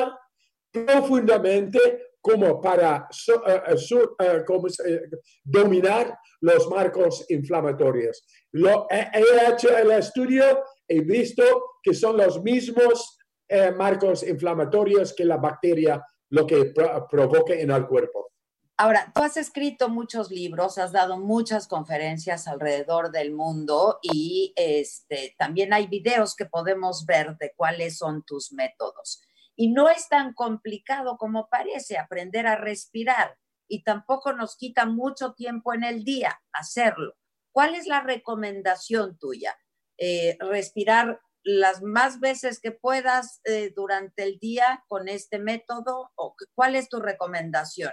profundamente 0.71 1.79
como 2.21 2.59
para 2.62 3.07
eh, 3.48 3.62
eh, 3.67 3.77
su- 3.77 4.15
eh, 4.19 4.43
como 4.45 4.69
se- 4.69 4.93
eh, 4.95 5.01
dominar 5.43 6.17
los 6.41 6.67
marcos 6.69 7.25
inflamatorios. 7.29 8.25
Lo, 8.53 8.88
he 8.89 9.09
hecho 9.51 9.75
el 9.77 9.91
estudio, 9.91 10.63
he 10.88 11.01
visto 11.01 11.43
que 11.83 11.93
son 11.93 12.17
los 12.17 12.41
mismos 12.41 13.19
eh, 13.50 13.72
marcos 13.72 14.24
inflamatorios 14.24 15.13
que 15.13 15.25
la 15.25 15.38
bacteria 15.38 16.06
lo 16.29 16.46
que 16.48 16.65
pro- 16.65 17.08
provoca 17.10 17.53
en 17.53 17.72
el 17.72 17.86
cuerpo. 17.88 18.32
Ahora, 18.77 19.12
tú 19.13 19.22
has 19.22 19.36
escrito 19.36 19.89
muchos 19.89 20.32
libros, 20.32 20.77
has 20.77 20.94
dado 20.94 21.18
muchas 21.18 21.68
conferencias 21.68 22.48
alrededor 22.48 23.12
del 23.12 23.34
mundo 23.34 24.00
y 24.01 24.53
este, 24.56 25.36
también 25.38 25.74
hay 25.74 25.88
videos 25.88 26.34
que 26.34 26.46
podemos 26.46 27.06
ver 27.06 27.36
de 27.38 27.51
cuáles 27.58 27.98
son 27.98 28.24
tus 28.24 28.53
métodos. 28.53 29.22
Y 29.58 29.74
no 29.74 29.89
es 29.89 30.08
tan 30.08 30.34
complicado 30.34 31.18
como 31.18 31.50
parece 31.50 31.98
aprender 31.98 32.48
a 32.48 32.56
respirar 32.56 33.38
y 33.68 33.84
tampoco 33.84 34.32
nos 34.32 34.56
quita 34.56 34.86
mucho 34.86 35.34
tiempo 35.34 35.74
en 35.74 35.84
el 35.84 36.06
día 36.06 36.39
hacerlo. 36.53 37.15
¿Cuál 37.51 37.75
es 37.75 37.86
la 37.86 38.00
recomendación 38.00 39.18
tuya? 39.18 39.58
Eh, 39.98 40.38
respirar 40.39 41.20
las 41.50 41.82
más 41.82 42.20
veces 42.20 42.60
que 42.60 42.72
puedas 42.72 43.41
eh, 43.44 43.74
durante 43.75 44.24
el 44.24 44.38
día 44.39 44.84
con 44.88 45.08
este 45.08 45.39
método? 45.39 46.12
¿O 46.15 46.36
¿Cuál 46.53 46.75
es 46.75 46.89
tu 46.89 47.00
recomendación? 47.00 47.91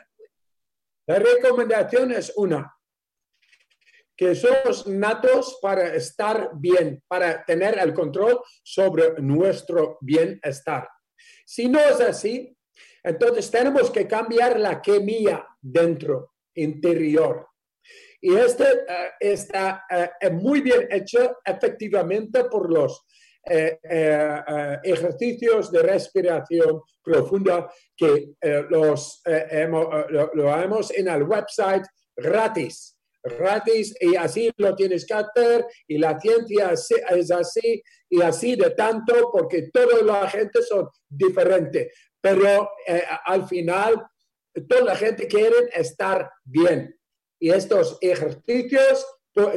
La 1.06 1.18
recomendación 1.18 2.12
es 2.12 2.32
una, 2.36 2.76
que 4.16 4.34
somos 4.34 4.86
natos 4.86 5.58
para 5.62 5.94
estar 5.94 6.50
bien, 6.54 7.02
para 7.06 7.44
tener 7.44 7.78
el 7.78 7.94
control 7.94 8.40
sobre 8.62 9.20
nuestro 9.22 9.98
bienestar. 10.00 10.88
Si 11.44 11.68
no 11.68 11.78
es 11.78 12.00
así, 12.00 12.56
entonces 13.02 13.50
tenemos 13.50 13.90
que 13.90 14.06
cambiar 14.06 14.58
la 14.58 14.82
química 14.82 15.46
dentro, 15.60 16.34
interior. 16.54 17.48
Y 18.20 18.34
este 18.34 18.64
eh, 18.64 19.10
está 19.20 19.84
eh, 19.88 20.30
muy 20.30 20.60
bien 20.60 20.88
hecho 20.90 21.38
efectivamente 21.44 22.44
por 22.44 22.72
los 22.72 23.06
eh, 23.48 23.78
eh, 23.80 24.40
eh, 24.48 24.78
ejercicios 24.82 25.70
de 25.70 25.80
respiración 25.80 26.82
profunda 27.00 27.70
que 27.96 28.34
eh, 28.40 28.64
los, 28.68 29.22
hemos, 29.24 29.86
lo, 30.10 30.32
lo 30.34 30.60
hemos 30.60 30.90
en 30.90 31.06
el 31.06 31.22
website 31.22 31.84
gratis, 32.16 32.98
gratis 33.22 33.94
y 34.00 34.16
así 34.16 34.50
lo 34.56 34.74
tienes 34.74 35.06
que 35.06 35.14
hacer 35.14 35.64
y 35.86 35.98
la 35.98 36.18
ciencia 36.18 36.72
es 36.72 37.30
así 37.30 37.80
y 38.08 38.20
así 38.20 38.56
de 38.56 38.70
tanto 38.70 39.30
porque 39.30 39.70
toda 39.72 40.02
la 40.02 40.28
gente 40.28 40.60
son 40.62 40.88
diferentes, 41.08 41.92
pero 42.20 42.68
al 43.26 43.46
final 43.46 44.04
toda 44.68 44.82
la 44.82 44.96
gente 44.96 45.28
quiere 45.28 45.70
estar 45.72 46.28
bien. 46.44 46.98
Y 47.38 47.50
estos 47.50 47.98
ejercicios 48.00 49.06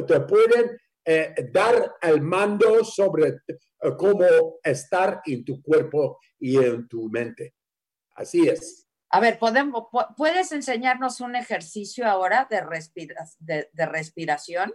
te 0.06 0.20
pueden 0.20 0.76
eh, 1.04 1.34
dar 1.52 1.94
el 2.02 2.20
mando 2.20 2.84
sobre 2.84 3.28
eh, 3.48 3.56
cómo 3.98 4.58
estar 4.62 5.20
en 5.24 5.44
tu 5.44 5.62
cuerpo 5.62 6.18
y 6.38 6.56
en 6.56 6.86
tu 6.88 7.08
mente. 7.08 7.54
Así 8.14 8.48
es. 8.48 8.86
A 9.10 9.18
ver, 9.20 9.38
podemos, 9.38 9.84
pu- 9.90 10.14
¿puedes 10.16 10.52
enseñarnos 10.52 11.20
un 11.20 11.34
ejercicio 11.36 12.06
ahora 12.06 12.46
de, 12.48 12.60
respira- 12.62 13.28
de, 13.38 13.68
de 13.72 13.86
respiración? 13.86 14.72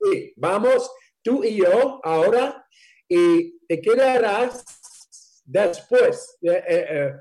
Sí, 0.00 0.32
vamos 0.36 0.90
tú 1.22 1.44
y 1.44 1.56
yo 1.58 2.00
ahora 2.04 2.66
y 3.08 3.58
te 3.66 3.80
quedarás 3.80 4.64
después 5.44 6.36
de 6.40 6.56
eh, 6.56 6.64
eh, 6.66 7.12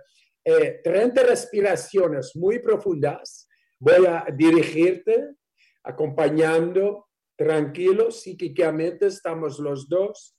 eh, 0.46 0.82
30 0.84 1.24
respiraciones 1.24 2.36
muy 2.36 2.60
profundas. 2.60 3.48
Voy 3.80 4.06
a 4.06 4.26
dirigirte 4.34 5.36
acompañando 5.84 7.10
tranquilo, 7.44 8.10
psíquicamente 8.10 9.08
estamos 9.08 9.60
los 9.60 9.90
dos. 9.90 10.38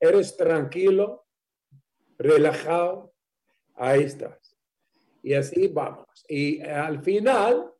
Eres 0.00 0.36
tranquilo, 0.36 1.26
relajado, 2.18 3.12
ahí 3.74 4.04
estás. 4.04 4.56
Y 5.22 5.34
así 5.34 5.68
vamos. 5.68 6.06
Y 6.28 6.60
eh, 6.62 6.70
al 6.70 7.02
final 7.02 7.72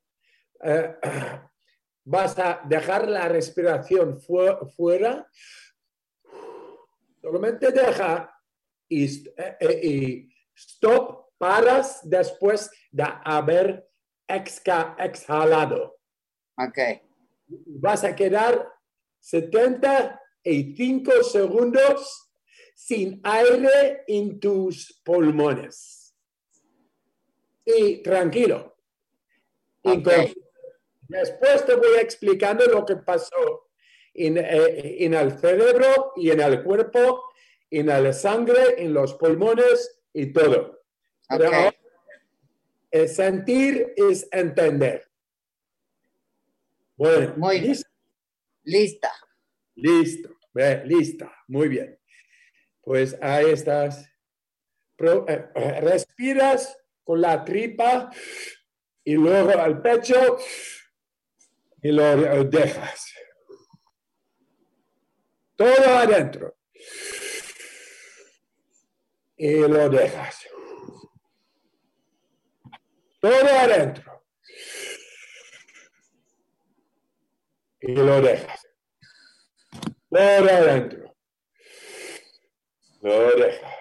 eh, 0.63 0.95
vas 2.05 2.39
a 2.39 2.61
dejar 2.69 3.09
la 3.09 3.29
respiración 3.29 4.21
fu- 4.21 4.67
fuera, 4.77 5.27
solamente 7.23 7.71
dejar 7.73 8.31
y, 8.89 9.05
eh, 9.37 10.29
stop, 10.55 11.31
paras 11.39 12.01
después 12.05 12.71
de 12.91 13.05
haber 13.25 13.89
exhalado. 14.29 15.99
Ok. 16.59 17.06
Vas 17.49 18.05
a 18.05 18.15
quedar 18.17 18.69
75 19.21 21.23
segundos 21.23 22.31
sin 22.75 23.21
aire 23.25 24.03
en 24.07 24.39
tus 24.41 25.01
pulmones. 25.05 26.15
Y 27.65 28.03
tranquilo. 28.03 28.77
Y 29.83 29.91
Ok. 29.91 30.03
con- 30.05 30.35
Después 31.09 31.65
te 31.65 31.77
voy 31.77 31.99
explicando 32.01 32.67
lo 32.67 32.85
que 32.85 32.97
pasó 32.97 33.69
en, 34.13 34.39
eh, 34.39 35.05
en 35.05 35.15
el 35.15 35.39
cerebro 35.39 36.13
y 36.17 36.31
en 36.33 36.41
el 36.41 36.65
cuerpo, 36.65 37.23
en 37.71 37.87
la 37.87 38.13
sangre, 38.13 38.83
en 38.83 38.93
los 38.93 39.15
pulmones 39.15 40.01
y 40.13 40.33
todo. 40.33 40.83
Pero 41.29 41.47
Ok. 41.47 41.55
ahora, 41.55 41.77
eh, 42.91 43.07
sentir 43.09 43.93
es 43.97 44.29
entender. 44.33 45.06
Bueno, 46.97 47.35
Muy 47.37 47.61
bien. 47.61 47.77
Lista. 48.65 49.13
Listo, 49.77 50.31
lista, 50.85 51.31
muy 51.47 51.69
bien. 51.69 52.01
Pues 52.81 53.17
ahí 53.21 53.51
estás. 53.51 54.11
Eh, 54.99 55.49
eh, 55.55 55.81
respiras 55.83 56.77
con 57.05 57.21
la 57.21 57.45
tripa 57.45 58.11
y 59.05 59.15
luego 59.15 59.51
al 59.51 59.83
pecho 59.83 60.39
y 61.83 61.93
lo 61.93 62.45
dejas. 62.45 63.13
Todo 65.55 65.97
adentro. 65.99 66.57
Y 69.37 69.59
lo 69.59 69.89
dejas. 69.91 70.47
Todo 73.21 73.49
adentro. 73.49 74.26
Y 77.81 77.95
lo 77.95 78.21
dejas. 78.21 78.67
Todo 80.09 80.51
adentro. 80.51 81.15
Lo 83.03 83.37
dejas. 83.37 83.75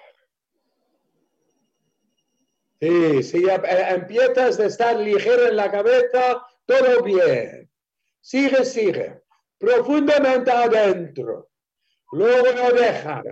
Sí, 2.80 3.22
si 3.22 3.48
eh, 3.48 3.60
empiezas 3.88 4.58
de 4.58 4.66
estar 4.66 4.96
ligero 4.96 5.48
en 5.48 5.56
la 5.56 5.70
cabeza, 5.70 6.46
todo 6.66 7.02
bien. 7.02 7.70
Sigue, 8.20 8.64
sigue. 8.64 9.22
Profundamente 9.58 10.50
adentro. 10.50 11.48
Luego 12.12 12.46
lo 12.52 12.70
dejas. 12.72 13.24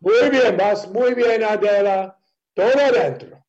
Muy 0.00 0.30
bien, 0.30 0.56
vas 0.56 0.88
muy 0.88 1.14
bien, 1.14 1.42
Adela. 1.42 2.16
Todo 2.54 2.78
adentro. 2.78 3.44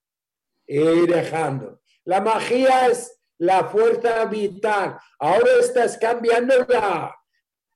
Y 0.66 1.06
dejando. 1.06 1.82
La 2.06 2.22
magia 2.22 2.88
es 2.88 3.19
la 3.40 3.66
fuerza 3.66 4.26
vital. 4.26 4.98
Ahora 5.20 5.52
estás 5.60 5.98
cambiando 5.98 6.66
la 6.68 7.16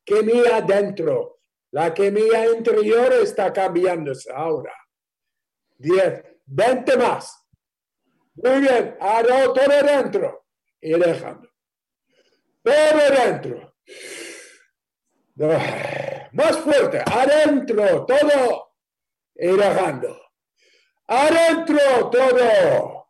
química 0.03 0.61
dentro. 0.61 1.39
La 1.71 1.93
química 1.93 2.45
interior 2.45 3.13
está 3.13 3.51
cambiándose 3.51 4.31
ahora. 4.31 4.73
10, 5.77 6.23
20 6.45 6.97
más. 6.97 7.47
Muy 8.35 8.61
bien, 8.61 8.97
ahora 8.99 9.43
todo 9.45 9.71
adentro. 9.71 10.45
Y 10.81 10.91
dejando. 10.99 11.49
Todo 12.61 12.73
adentro. 12.75 13.75
Ah, 15.41 16.29
Más 16.33 16.57
fuerte, 16.59 17.01
adentro, 17.05 18.05
todo. 18.05 18.73
Y 19.35 19.47
dejando. 19.47 20.21
Adentro, 21.07 22.09
todo. 22.11 23.07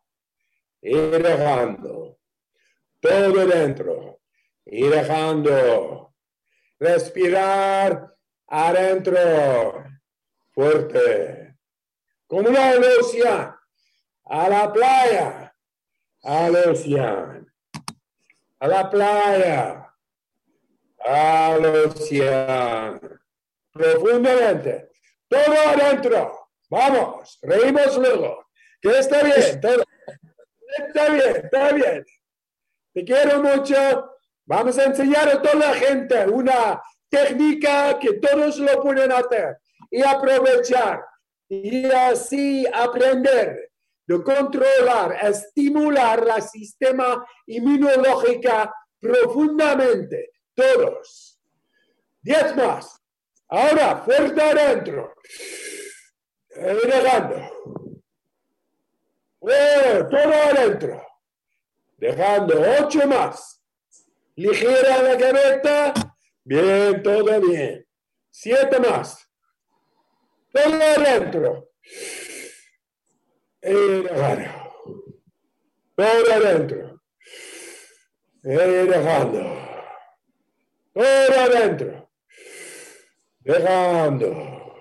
Y 0.80 0.94
dejando. 0.94 2.14
Todo 3.04 3.46
dentro. 3.46 4.20
Y 4.64 4.88
dejando. 4.88 6.14
Respirar 6.78 8.16
adentro. 8.46 9.84
Fuerte. 10.54 11.54
Como 12.26 12.48
una 12.48 12.72
océano. 12.98 13.60
A 14.24 14.48
la 14.48 14.72
playa. 14.72 15.54
Al. 16.22 16.56
A 18.58 18.68
la 18.68 18.90
playa. 18.90 19.94
Al. 21.04 21.92
Profundamente. 23.70 24.88
Todo 25.28 25.58
adentro. 25.68 26.48
Vamos. 26.70 27.38
Reímos 27.42 27.98
luego. 27.98 28.46
Que 28.80 28.98
está 28.98 29.22
bien. 29.22 29.60
todo. 29.60 29.84
Está 30.78 31.08
bien, 31.10 31.36
está 31.36 31.72
bien. 31.72 32.04
Te 32.94 33.04
quiero 33.04 33.42
mucho. 33.42 34.12
Vamos 34.46 34.78
a 34.78 34.84
enseñar 34.84 35.28
a 35.28 35.42
toda 35.42 35.56
la 35.56 35.74
gente 35.74 36.26
una 36.28 36.80
técnica 37.08 37.98
que 37.98 38.14
todos 38.14 38.58
lo 38.58 38.80
pueden 38.80 39.10
hacer 39.10 39.58
y 39.90 40.02
aprovechar 40.02 41.04
y 41.48 41.86
así 41.86 42.66
aprender 42.72 43.72
de 44.06 44.22
controlar, 44.22 45.16
estimular 45.22 46.24
el 46.36 46.42
sistema 46.42 47.24
inmunológico 47.46 48.72
profundamente. 49.00 50.30
Todos. 50.54 51.40
Diez 52.22 52.54
más. 52.54 53.00
Ahora, 53.48 54.02
fuerte 54.04 54.40
adentro. 54.40 55.14
Y 56.50 56.86
dejando. 56.86 57.36
Eh, 59.48 60.04
todo 60.10 60.32
adentro. 60.32 61.13
Dejando 62.04 62.60
ocho 62.80 63.06
más. 63.06 63.64
Ligera 64.36 65.02
la 65.02 65.16
cabeza. 65.16 65.94
Bien, 66.44 67.02
todo 67.02 67.40
bien. 67.40 67.86
Siete 68.30 68.78
más. 68.78 69.26
todo 70.52 70.82
adentro. 70.82 71.70
Dejando. 73.62 74.44
Todo 75.96 76.32
adentro. 76.34 77.00
Dejando. 78.42 79.40
Todo 80.92 81.40
adentro. 81.40 82.10
Dejando. 83.40 84.74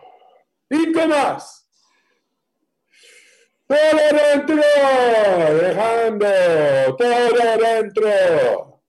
Cinco 0.69 1.07
más. 1.07 1.62
Todo 3.73 3.99
adentro. 4.11 4.61
Dejando. 5.61 6.95
Todo 6.95 7.41
adentro. 7.41 8.83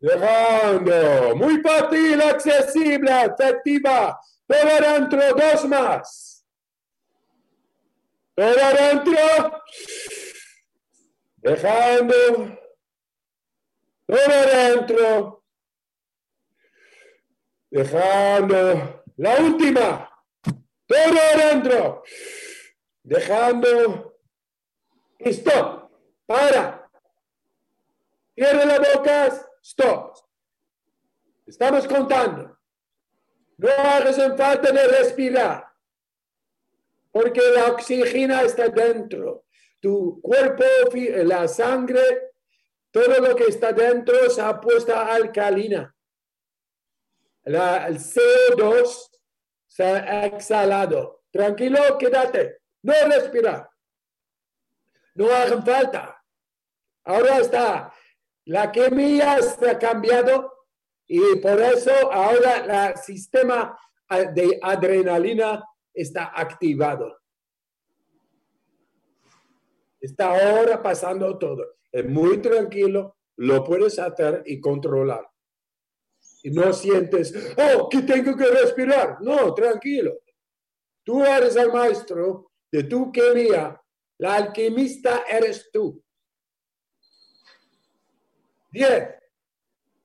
Dejando. 0.00 1.36
Muy 1.36 1.60
fácil, 1.60 2.22
accesible, 2.22 3.10
efectiva. 3.24 4.18
Todo 4.46 4.70
adentro. 4.78 5.20
Dos 5.34 5.64
más. 5.66 6.46
Todo 8.34 8.64
adentro. 8.64 9.62
Dejando. 11.36 12.58
Todo 14.06 14.32
adentro. 14.32 15.44
Dejando. 17.70 19.04
La 19.16 19.36
última. 19.36 20.10
Todo 20.86 21.20
adentro. 21.34 22.02
Dejando. 23.08 24.20
Stop. 25.18 25.90
Para. 26.26 26.90
Cierra 28.34 28.64
la 28.66 28.78
boca. 28.78 29.48
Stop. 29.62 30.14
Estamos 31.46 31.88
contando. 31.88 32.58
No 33.56 33.68
hagas 33.70 34.18
en 34.18 34.36
falta 34.36 34.70
de 34.70 34.86
respirar. 34.88 35.66
Porque 37.10 37.40
la 37.54 37.68
oxígena 37.72 38.42
está 38.42 38.68
dentro. 38.68 39.46
Tu 39.80 40.20
cuerpo, 40.20 40.64
la 41.24 41.48
sangre, 41.48 42.32
todo 42.90 43.20
lo 43.20 43.34
que 43.34 43.44
está 43.44 43.72
dentro 43.72 44.28
se 44.28 44.42
ha 44.42 44.60
puesto 44.60 44.94
alcalina. 44.94 45.94
La, 47.44 47.86
el 47.86 47.98
CO2 47.98 49.10
se 49.66 49.82
ha 49.82 50.26
exhalado. 50.26 51.22
Tranquilo, 51.30 51.96
quédate. 51.96 52.58
No 52.82 52.92
respirar. 53.06 53.68
No 55.14 55.30
hagan 55.30 55.64
falta. 55.64 56.22
Ahora 57.04 57.38
está. 57.38 57.92
La 58.44 58.70
química 58.70 59.38
está 59.38 59.78
cambiado 59.78 60.52
y 61.06 61.36
por 61.36 61.60
eso 61.60 61.90
ahora 62.12 62.90
el 62.90 62.96
sistema 62.98 63.78
de 64.34 64.58
adrenalina 64.62 65.64
está 65.92 66.32
activado. 66.34 67.18
Está 70.00 70.30
ahora 70.30 70.82
pasando 70.82 71.36
todo. 71.38 71.78
Es 71.90 72.06
muy 72.06 72.38
tranquilo, 72.38 73.16
lo 73.36 73.64
puedes 73.64 73.98
hacer 73.98 74.42
y 74.46 74.60
controlar. 74.60 75.28
Y 76.42 76.50
no 76.50 76.72
sientes, 76.72 77.34
oh, 77.56 77.88
que 77.88 78.02
tengo 78.02 78.36
que 78.36 78.46
respirar. 78.46 79.18
No, 79.20 79.52
tranquilo. 79.54 80.20
Tú 81.02 81.24
eres 81.24 81.56
el 81.56 81.72
maestro 81.72 82.47
de 82.70 82.84
tu 82.84 83.10
química. 83.12 83.82
La 84.18 84.34
alquimista 84.34 85.24
eres 85.28 85.70
tú. 85.70 86.02
Diez, 88.70 89.14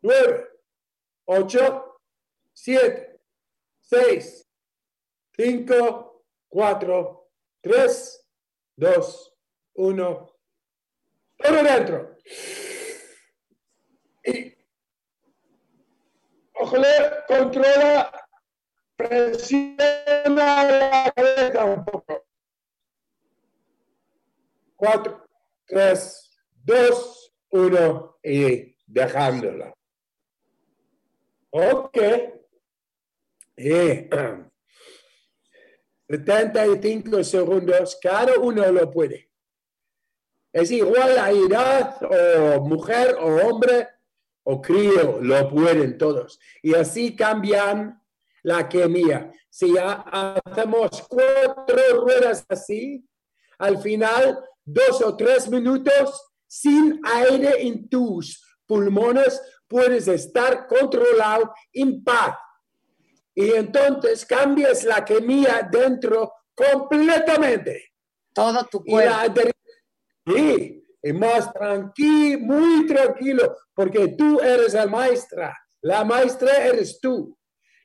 nueve, 0.02 0.49
ocho, 1.26 1.99
siete, 2.54 3.19
seis, 3.82 4.47
cinco, 5.36 6.26
cuatro, 6.47 7.32
tres, 7.62 8.26
dos, 8.76 9.36
uno. 9.73 10.32
Todo 11.38 11.63
dentro. 11.63 12.15
Y 14.23 14.56
ojalá 16.54 17.26
controla, 17.28 18.28
presiona 18.95 20.63
la 20.63 21.13
cabeza 21.13 21.65
un 21.65 21.84
poco. 21.84 22.26
Cuatro, 24.84 25.26
tres, 25.65 26.30
dos, 26.62 27.34
uno 27.52 28.17
y 28.22 28.76
dejándola. 28.86 29.74
Ok. 31.52 31.98
Y 33.56 34.10
75 36.10 37.24
segundos, 37.24 37.98
cada 38.02 38.38
uno 38.38 38.69
lo 38.74 38.91
puede. 38.91 39.32
Es 40.52 40.69
igual 40.69 41.17
a 41.17 41.32
edad 41.32 41.98
o 42.04 42.60
mujer 42.65 43.15
o 43.22 43.38
hombre 43.48 43.88
o 44.43 44.62
crío, 44.62 45.22
lo 45.22 45.50
pueden 45.50 45.98
todos. 45.98 46.38
Y 46.62 46.76
así 46.76 47.15
cambian 47.15 48.04
la 48.41 48.67
química. 48.67 49.32
Si 49.50 49.78
ha- 49.78 50.41
hacemos 50.43 51.02
cuatro 51.08 52.02
ruedas 52.02 52.46
así, 52.50 53.08
al 53.58 53.78
final, 53.78 54.43
dos 54.65 55.02
o 55.02 55.15
tres 55.15 55.49
minutos 55.49 56.34
sin 56.47 57.02
aire 57.04 57.67
en 57.67 57.89
tus 57.89 58.43
pulmones, 58.65 59.41
puedes 59.67 60.08
estar 60.08 60.67
controlado 60.67 61.54
en 61.71 62.04
paz. 62.04 62.36
Y 63.36 63.52
entonces 63.52 64.26
cambias 64.26 64.84
la 64.84 65.04
química 65.04 65.67
dentro 65.71 66.32
completamente. 66.54 67.91
Todo 68.34 68.63
tu 68.65 68.84
cuerpo. 68.84 69.41
Sí, 70.26 70.84
y 71.02 71.13
más 71.13 71.52
tranquilo, 71.52 72.39
muy 72.39 72.88
tranquilo, 72.88 73.58
porque 73.73 74.10
tú 74.10 74.39
eres 74.39 74.73
la 74.73 74.86
maestra. 74.86 75.58
La 75.82 76.06
maestra 76.06 76.65
eres 76.65 76.99
tú. 77.02 77.38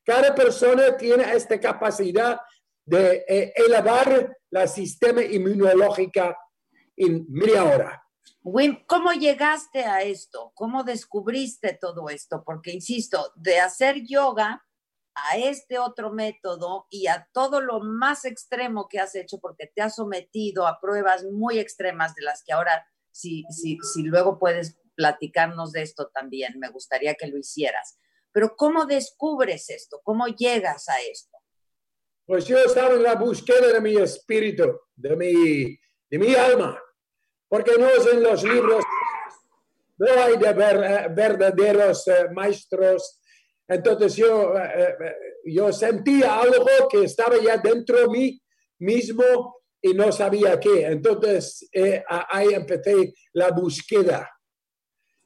Cada 0.05 0.35
persona 0.35 0.97
tiene 0.97 1.35
esta 1.35 1.59
capacidad 1.59 2.39
de 2.85 3.25
eh, 3.29 3.53
elevar 3.57 4.37
la 4.51 4.67
sistema 4.67 5.23
inmunológica 5.23 6.37
en 6.99 7.27
media 7.29 7.65
hora. 7.65 8.05
Wim, 8.43 8.85
¿cómo 8.87 9.13
llegaste 9.13 9.85
a 9.85 10.03
esto? 10.03 10.53
¿Cómo 10.55 10.85
descubriste 10.85 11.77
todo 11.81 12.09
esto? 12.09 12.43
Porque, 12.45 12.73
insisto, 12.73 13.33
de 13.37 13.61
hacer 13.61 14.05
yoga 14.07 14.65
a 15.15 15.37
este 15.37 15.79
otro 15.79 16.13
método 16.13 16.87
y 16.91 17.09
a 17.09 17.29
todo 17.33 17.61
lo 17.61 17.81
más 17.81 18.25
extremo 18.25 18.89
que 18.89 19.01
has 19.01 19.15
hecho, 19.15 19.39
porque 19.39 19.71
te 19.75 19.83
has 19.83 19.97
sometido 19.97 20.67
a 20.67 20.81
pruebas 20.81 21.25
muy 21.25 21.59
extremas 21.59 22.15
de 22.15 22.23
las 22.23 22.43
que 22.45 22.53
ahora, 22.53 22.87
si, 23.11 23.45
si, 23.51 23.79
si 23.83 24.03
luego 24.03 24.39
puedes 24.39 24.79
platicarnos 24.95 25.73
de 25.73 25.83
esto 25.83 26.11
también, 26.13 26.59
me 26.59 26.69
gustaría 26.69 27.15
que 27.15 27.27
lo 27.27 27.39
hicieras. 27.39 27.99
Pero 28.33 28.55
¿cómo 28.57 28.85
descubres 28.85 29.71
esto? 29.71 30.01
¿Cómo 30.05 30.27
llegas 30.27 30.89
a 30.89 30.99
esto? 31.11 31.37
Pues 32.27 32.47
yo 32.47 32.59
estaba 32.59 32.95
en 32.95 33.03
la 33.03 33.15
búsqueda 33.15 33.73
de 33.73 33.81
mi 33.81 33.97
espíritu, 33.97 34.81
de 34.95 35.17
mi, 35.17 35.79
de 36.11 36.19
mi 36.19 36.35
alma, 36.35 36.79
porque 37.49 37.73
no 37.79 37.89
en 38.13 38.23
los 38.23 38.43
libros, 38.45 38.85
no 39.99 40.07
hay 40.23 40.37
de 40.37 40.53
ver- 40.53 40.85
eh, 40.85 41.07
verdaderos 41.11 42.07
eh, 42.09 42.29
maestros. 42.33 43.21
Entonces 43.67 44.17
yo, 44.17 44.55
eh, 44.57 44.97
yo 45.45 45.73
sentía 45.73 46.39
algo 46.41 46.67
que 46.91 47.05
estaba 47.05 47.37
ya 47.39 47.57
dentro 47.59 47.99
de 48.01 48.09
mí 48.09 48.43
mismo 48.79 49.57
y 49.83 49.95
no 49.95 50.13
sabía 50.13 50.59
qué. 50.61 50.87
Entonces 50.87 51.69
eh, 51.73 52.03
ahí 52.09 52.55
empecé 52.55 53.13
la 53.33 53.51
búsqueda. 53.51 54.31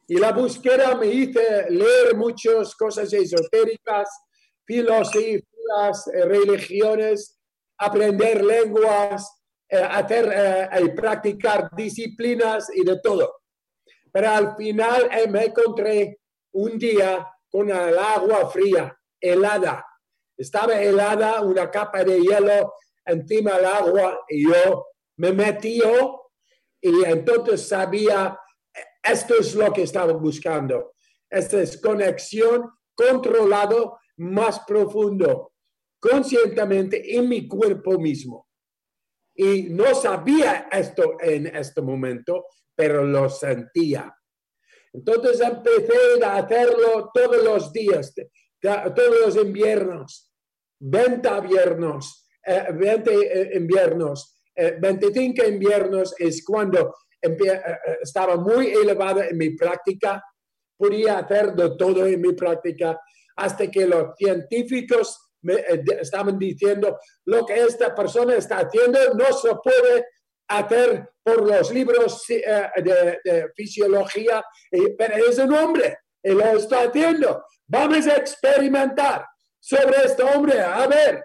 Y 0.07 0.17
la 0.17 0.31
búsqueda 0.33 0.95
me 0.95 1.07
hizo 1.07 1.39
leer 1.69 2.15
muchas 2.15 2.75
cosas 2.75 3.11
esotéricas, 3.13 4.09
filosofías, 4.65 5.43
religiones, 6.25 7.39
aprender 7.77 8.43
lenguas, 8.43 9.42
hacer 9.77 10.31
eh, 10.33 10.69
y 10.83 10.89
practicar 10.89 11.69
disciplinas 11.75 12.69
y 12.75 12.83
de 12.83 12.99
todo. 12.99 13.41
Pero 14.11 14.29
al 14.29 14.55
final 14.55 15.09
eh, 15.11 15.27
me 15.27 15.45
encontré 15.45 16.19
un 16.53 16.77
día 16.77 17.27
con 17.49 17.69
el 17.69 17.97
agua 17.97 18.49
fría, 18.49 18.95
helada. 19.19 19.85
Estaba 20.37 20.81
helada, 20.81 21.41
una 21.41 21.69
capa 21.69 22.03
de 22.03 22.19
hielo 22.19 22.73
encima 23.05 23.57
del 23.57 23.65
agua 23.65 24.19
y 24.27 24.47
yo 24.47 24.87
me 25.17 25.31
metí 25.31 25.81
y 26.81 27.05
entonces 27.05 27.67
sabía, 27.67 28.37
esto 29.01 29.35
es 29.39 29.55
lo 29.55 29.71
que 29.71 29.83
estaba 29.83 30.13
buscando. 30.13 30.95
Esta 31.29 31.61
es 31.61 31.79
conexión 31.79 32.69
controlado 32.93 33.99
más 34.17 34.59
profundo, 34.67 35.53
conscientemente 35.99 37.15
en 37.15 37.29
mi 37.29 37.47
cuerpo 37.47 37.97
mismo. 37.97 38.47
Y 39.35 39.63
no 39.63 39.95
sabía 39.95 40.67
esto 40.71 41.17
en 41.19 41.47
este 41.47 41.81
momento, 41.81 42.45
pero 42.75 43.03
lo 43.03 43.29
sentía. 43.29 44.15
Entonces 44.91 45.41
empecé 45.41 46.23
a 46.23 46.37
hacerlo 46.37 47.09
todos 47.13 47.43
los 47.43 47.73
días, 47.73 48.13
todos 48.61 49.19
los 49.25 49.35
inviernos, 49.37 50.31
20 50.79 51.29
inviernos, 51.29 52.29
eh, 52.45 52.67
20 52.71 53.11
eh, 53.11 53.57
inviernos. 53.57 54.37
Eh, 54.55 54.77
25 54.79 55.45
inviernos 55.45 56.13
es 56.19 56.45
cuando 56.45 56.93
eh, 57.21 57.37
estaba 58.01 58.35
muy 58.35 58.67
elevada 58.67 59.27
en 59.27 59.37
mi 59.37 59.51
práctica, 59.51 60.23
podía 60.77 61.19
hacer 61.19 61.53
de 61.53 61.75
todo 61.75 62.05
en 62.05 62.21
mi 62.21 62.33
práctica, 62.33 62.99
hasta 63.35 63.69
que 63.71 63.87
los 63.87 64.15
científicos 64.15 65.32
me 65.43 65.53
eh, 65.55 65.83
estaban 66.01 66.37
diciendo 66.39 66.97
lo 67.25 67.45
que 67.45 67.55
esta 67.61 67.93
persona 67.93 68.35
está 68.35 68.59
haciendo 68.59 68.99
no 69.13 69.25
se 69.33 69.53
puede 69.63 70.05
hacer 70.47 71.09
por 71.23 71.47
los 71.47 71.71
libros 71.71 72.29
eh, 72.29 72.43
de, 72.77 73.19
de 73.23 73.49
fisiología, 73.55 74.43
eh, 74.71 74.95
pero 74.97 75.15
es 75.27 75.37
un 75.39 75.53
hombre 75.53 75.97
y 76.21 76.31
lo 76.31 76.43
está 76.57 76.83
haciendo. 76.83 77.45
Vamos 77.67 78.05
a 78.07 78.17
experimentar 78.17 79.25
sobre 79.59 80.03
este 80.05 80.23
hombre, 80.23 80.59
a 80.59 80.85
ver. 80.87 81.23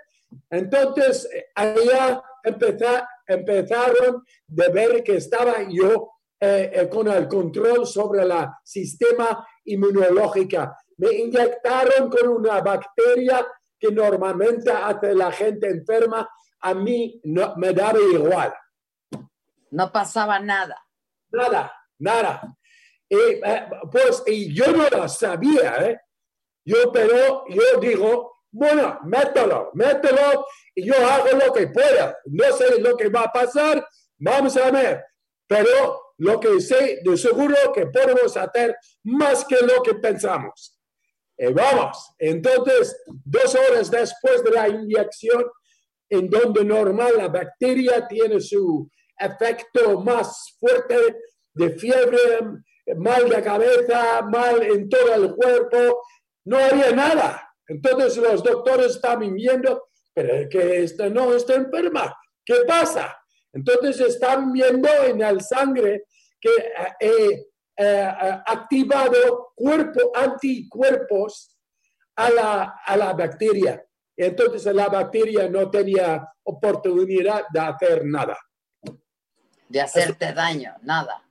Entonces, 0.50 1.28
allá 1.54 2.22
empeza- 2.44 3.06
empezaron 3.26 4.24
de 4.46 4.68
ver 4.68 5.02
que 5.02 5.16
estaba 5.16 5.54
yo 5.68 6.10
eh, 6.40 6.70
eh, 6.72 6.88
con 6.88 7.08
el 7.08 7.26
control 7.26 7.86
sobre 7.86 8.22
el 8.22 8.32
sistema 8.64 9.44
inmunológico. 9.64 10.72
Me 10.98 11.12
inyectaron 11.12 12.08
con 12.10 12.28
una 12.28 12.60
bacteria 12.60 13.44
que 13.78 13.90
normalmente 13.90 14.70
hace 14.70 15.14
la 15.14 15.30
gente 15.30 15.68
enferma. 15.68 16.28
A 16.60 16.74
mí 16.74 17.20
no, 17.24 17.54
me 17.56 17.72
daba 17.72 17.98
igual. 18.00 18.54
No 19.70 19.92
pasaba 19.92 20.40
nada. 20.40 20.76
Nada, 21.30 21.72
nada. 21.98 22.56
Y, 23.08 23.16
eh, 23.16 23.68
pues, 23.90 24.22
y 24.26 24.54
yo 24.54 24.72
no 24.72 24.88
lo 24.88 25.08
sabía, 25.08 25.76
¿eh? 25.88 26.00
Yo, 26.64 26.92
pero 26.92 27.44
yo 27.48 27.80
digo, 27.80 28.38
bueno, 28.50 28.98
mételo, 29.04 29.70
mételo 29.74 30.46
y 30.74 30.86
yo 30.86 30.94
hago 30.94 31.28
lo 31.46 31.52
que 31.52 31.68
pueda. 31.68 32.16
No 32.26 32.52
sé 32.52 32.80
lo 32.80 32.96
que 32.96 33.08
va 33.08 33.22
a 33.22 33.32
pasar, 33.32 33.86
vamos 34.18 34.56
a 34.56 34.70
ver. 34.70 35.04
Pero 35.46 36.12
lo 36.18 36.38
que 36.40 36.60
sé 36.60 37.00
de 37.02 37.16
seguro 37.16 37.54
que 37.74 37.86
podemos 37.86 38.36
hacer 38.36 38.76
más 39.04 39.44
que 39.44 39.56
lo 39.60 39.82
que 39.82 39.94
pensamos. 39.94 40.77
Y 41.38 41.52
vamos, 41.52 42.14
entonces, 42.18 43.00
dos 43.06 43.54
horas 43.54 43.90
después 43.90 44.42
de 44.42 44.50
la 44.50 44.68
inyección, 44.68 45.44
en 46.10 46.28
donde 46.28 46.64
normal 46.64 47.12
la 47.16 47.28
bacteria 47.28 48.08
tiene 48.08 48.40
su 48.40 48.90
efecto 49.16 50.00
más 50.00 50.56
fuerte 50.58 50.96
de 51.54 51.70
fiebre, 51.78 52.18
mal 52.96 53.28
de 53.28 53.42
cabeza, 53.42 54.22
mal 54.22 54.62
en 54.62 54.88
todo 54.88 55.14
el 55.14 55.34
cuerpo, 55.34 56.02
no 56.44 56.58
había 56.58 56.90
nada. 56.92 57.48
Entonces 57.68 58.16
los 58.16 58.42
doctores 58.42 58.96
estaban 58.96 59.34
viendo, 59.34 59.88
pero 60.14 60.48
que 60.48 60.82
esta 60.82 61.08
no 61.08 61.34
está 61.34 61.54
enferma, 61.54 62.16
¿qué 62.44 62.62
pasa? 62.66 63.16
Entonces 63.52 64.00
están 64.00 64.52
viendo 64.52 64.88
en 65.04 65.22
el 65.22 65.40
sangre 65.40 66.04
que 66.40 66.50
he 67.78 68.02
activado 68.46 69.52
cuerpo, 69.54 70.10
anticuerpos 70.14 71.56
a 72.16 72.30
la, 72.30 72.80
a 72.84 72.96
la 72.96 73.12
bacteria. 73.12 73.84
Entonces 74.16 74.74
la 74.74 74.88
bacteria 74.88 75.48
no 75.48 75.70
tenía 75.70 76.26
oportunidad 76.42 77.44
de 77.52 77.60
hacer 77.60 78.04
nada. 78.04 78.36
De 79.68 79.80
hacerte 79.80 80.32
daño, 80.32 80.74
nada. 80.82 81.22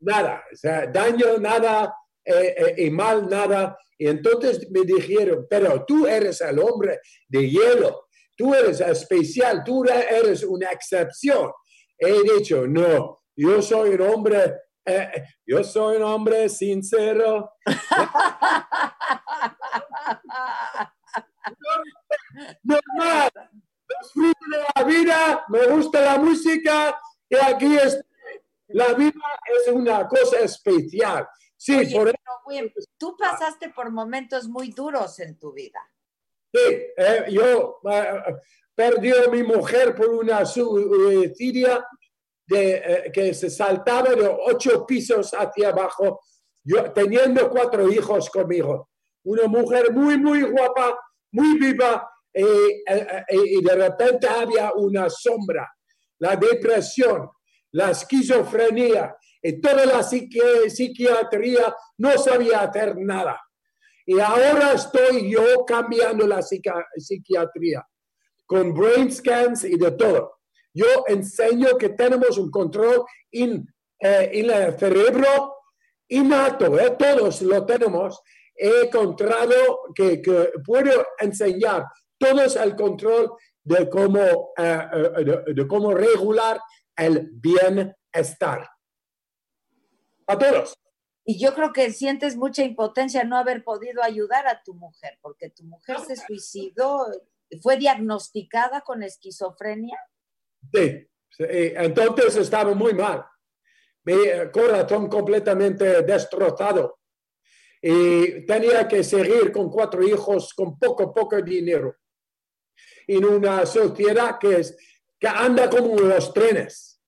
Nada, 0.00 0.44
o 0.52 0.56
sea, 0.56 0.86
daño, 0.86 1.38
nada, 1.38 1.92
eh, 2.24 2.54
eh, 2.56 2.74
y 2.86 2.90
mal, 2.90 3.28
nada. 3.28 3.76
Y 3.98 4.06
entonces 4.06 4.70
me 4.70 4.82
dijeron, 4.82 5.46
pero 5.50 5.84
tú 5.84 6.06
eres 6.06 6.40
el 6.40 6.60
hombre 6.60 7.00
de 7.26 7.50
hielo, 7.50 8.06
tú 8.36 8.54
eres 8.54 8.80
especial, 8.80 9.64
tú 9.64 9.84
eres 9.84 10.44
una 10.44 10.70
excepción. 10.70 11.50
He 11.98 12.22
dicho, 12.22 12.68
no, 12.68 13.24
yo 13.34 13.60
soy 13.60 13.90
un 13.90 14.02
hombre, 14.02 14.54
eh, 14.88 15.24
yo 15.46 15.62
soy 15.62 15.96
un 15.96 16.02
hombre 16.04 16.48
sincero. 16.48 17.52
normal. 22.62 23.30
Disfruto 24.00 24.38
de 24.50 24.58
la 24.74 24.84
vida, 24.84 25.44
me 25.48 25.66
gusta 25.66 26.00
la 26.00 26.18
música 26.18 27.00
y 27.28 27.36
aquí 27.36 27.76
estoy. 27.76 28.02
La 28.68 28.92
vida 28.92 29.18
es 29.56 29.72
una 29.72 30.06
cosa 30.06 30.40
especial. 30.40 31.26
Sí, 31.56 31.74
Oye, 31.74 31.96
por 31.96 32.04
pero, 32.04 32.18
Wim, 32.46 32.70
tú 32.98 33.16
pasaste 33.16 33.70
por 33.70 33.90
momentos 33.90 34.46
muy 34.46 34.70
duros 34.70 35.18
en 35.20 35.38
tu 35.38 35.52
vida. 35.52 35.80
Sí, 36.52 36.60
eh, 36.96 37.24
yo 37.30 37.80
eh, 37.90 38.22
perdí 38.74 39.10
a 39.10 39.28
mi 39.30 39.42
mujer 39.42 39.94
por 39.94 40.10
una 40.10 40.44
suicidia 40.44 41.84
de, 42.48 42.76
eh, 42.76 43.10
que 43.12 43.34
se 43.34 43.50
saltaba 43.50 44.14
de 44.14 44.26
ocho 44.26 44.86
pisos 44.86 45.32
hacia 45.32 45.68
abajo, 45.68 46.20
yo 46.64 46.90
teniendo 46.92 47.48
cuatro 47.50 47.90
hijos 47.90 48.30
conmigo. 48.30 48.88
Una 49.24 49.46
mujer 49.46 49.92
muy, 49.92 50.16
muy 50.18 50.42
guapa, 50.42 50.98
muy 51.32 51.58
viva, 51.58 52.08
eh, 52.32 52.44
eh, 52.88 53.06
eh, 53.28 53.36
y 53.44 53.62
de 53.62 53.74
repente 53.74 54.26
había 54.26 54.72
una 54.74 55.08
sombra, 55.10 55.68
la 56.20 56.36
depresión, 56.36 57.28
la 57.72 57.90
esquizofrenia, 57.90 59.14
y 59.42 59.60
toda 59.60 59.84
la 59.86 60.00
psiqui- 60.00 60.68
psiquiatría 60.68 61.74
no 61.98 62.16
sabía 62.18 62.60
hacer 62.62 62.96
nada. 62.96 63.40
Y 64.06 64.18
ahora 64.20 64.72
estoy 64.72 65.30
yo 65.30 65.64
cambiando 65.66 66.26
la 66.26 66.40
psica- 66.42 66.86
psiquiatría 66.96 67.86
con 68.46 68.72
brain 68.72 69.12
scans 69.12 69.64
y 69.64 69.76
de 69.76 69.90
todo. 69.92 70.37
Yo 70.74 71.04
enseño 71.06 71.76
que 71.78 71.90
tenemos 71.90 72.38
un 72.38 72.50
control 72.50 73.04
en, 73.30 73.66
eh, 74.00 74.30
en 74.32 74.50
el 74.50 74.78
cerebro 74.78 75.56
innato, 76.08 76.78
¿eh? 76.78 76.96
todos 76.98 77.42
lo 77.42 77.64
tenemos. 77.66 78.20
He 78.54 78.86
encontrado 78.86 79.80
que, 79.94 80.20
que 80.20 80.50
puedo 80.64 81.06
enseñar 81.18 81.84
todos 82.18 82.56
el 82.56 82.74
control 82.74 83.32
de 83.62 83.88
cómo, 83.88 84.18
eh, 84.56 84.88
eh, 84.92 85.24
de, 85.24 85.54
de 85.54 85.68
cómo 85.68 85.94
regular 85.94 86.60
el 86.96 87.30
bienestar. 87.32 88.68
A 90.26 90.38
todos. 90.38 90.74
Y 91.24 91.38
yo 91.38 91.54
creo 91.54 91.72
que 91.72 91.92
sientes 91.92 92.36
mucha 92.36 92.62
impotencia 92.62 93.22
no 93.24 93.36
haber 93.36 93.62
podido 93.62 94.02
ayudar 94.02 94.46
a 94.46 94.62
tu 94.62 94.74
mujer, 94.74 95.18
porque 95.20 95.50
tu 95.50 95.62
mujer 95.64 95.98
se 96.00 96.16
suicidó, 96.16 97.06
fue 97.62 97.76
diagnosticada 97.76 98.80
con 98.80 99.02
esquizofrenia. 99.02 99.98
Sí, 100.72 101.08
entonces 101.38 102.36
estaba 102.36 102.74
muy 102.74 102.94
mal. 102.94 103.24
Mi 104.04 104.14
eh, 104.14 104.50
corazón 104.50 105.08
completamente 105.08 106.02
destrozado. 106.02 106.98
Y 107.80 108.44
tenía 108.44 108.88
que 108.88 109.04
seguir 109.04 109.52
con 109.52 109.70
cuatro 109.70 110.02
hijos 110.02 110.52
con 110.54 110.78
poco, 110.78 111.14
poco 111.14 111.40
dinero. 111.42 111.96
En 113.06 113.24
una 113.24 113.64
sociedad 113.66 114.38
que, 114.38 114.60
es, 114.60 114.76
que 115.18 115.28
anda 115.28 115.70
como 115.70 115.94
los 116.00 116.32
trenes. 116.32 117.00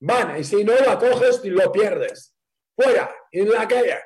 Van, 0.00 0.40
y 0.40 0.44
si 0.44 0.64
no 0.64 0.74
la 0.74 0.98
coges, 0.98 1.44
lo 1.44 1.70
pierdes. 1.70 2.34
Fuera, 2.74 3.14
en 3.30 3.50
la 3.50 3.66
calle. 3.66 3.98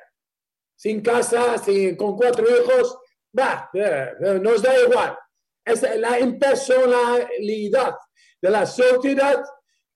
Sin 0.75 1.01
casa, 1.01 1.57
sin, 1.57 1.95
con 1.95 2.15
cuatro 2.15 2.45
hijos, 2.45 2.99
va, 3.37 3.69
eh, 3.73 4.11
eh, 4.19 4.39
nos 4.41 4.61
da 4.61 4.77
igual. 4.79 5.17
Es 5.65 5.81
la 5.97 6.19
impersonalidad 6.19 7.95
de 8.43 8.49
la 8.49 8.65
sociedad 8.65 9.41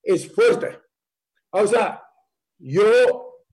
es 0.01 0.33
fuerte. 0.33 0.79
O 1.49 1.67
sea, 1.67 2.01
yo, 2.57 2.89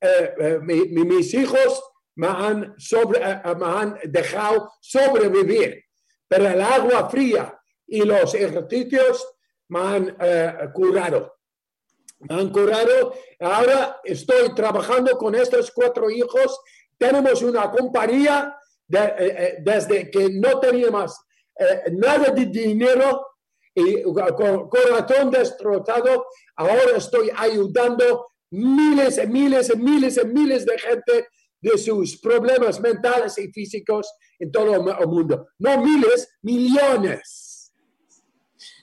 eh, 0.01 0.35
eh, 0.39 0.59
mi- 0.63 0.87
mi- 0.89 1.05
mis 1.05 1.35
hijos 1.35 1.83
me 2.15 2.29
han, 2.29 2.75
sobre, 2.79 3.19
eh, 3.21 3.41
me 3.59 3.67
han 3.67 3.99
dejado 4.05 4.73
sobrevivir, 4.81 5.83
pero 6.29 6.47
el 6.49 6.61
agua 6.61 7.11
fría 7.11 7.59
y 7.89 8.03
los 8.05 8.35
ejercicios 8.35 9.27
me 9.69 9.81
han 9.81 10.17
curado. 10.73 11.35
Me 12.21 12.37
han 12.37 12.51
curado. 12.51 13.15
Ahora 13.41 14.01
estoy 14.05 14.55
trabajando 14.55 15.19
con 15.19 15.35
estos 15.35 15.73
cuatro 15.73 16.09
hijos. 16.09 16.61
Tenemos 16.97 17.43
una 17.43 17.69
compañía 17.71 18.57
de- 18.87 19.57
desde 19.61 20.09
que 20.09 20.29
no 20.31 20.61
teníamos 20.61 21.19
nada 21.93 22.31
de 22.31 22.47
dinero 22.47 23.27
y 23.75 24.03
con 24.03 24.69
corazón 24.69 25.31
destrozado, 25.31 26.27
ahora 26.57 26.97
estoy 26.97 27.31
ayudando 27.37 28.29
miles 28.51 29.19
y 29.19 29.27
miles 29.27 29.73
y 29.75 29.79
miles 29.79 30.21
y 30.23 30.27
miles 30.27 30.65
de 30.65 30.79
gente 30.79 31.29
de 31.61 31.79
sus 31.79 32.21
problemas 32.21 32.79
mentales 32.81 33.39
y 33.39 33.51
físicos 33.51 34.13
en 34.39 34.53
todo 34.53 34.75
el 34.75 35.07
mundo. 35.09 35.49
No 35.59 35.83
miles, 35.83 36.37
millones. 36.43 37.73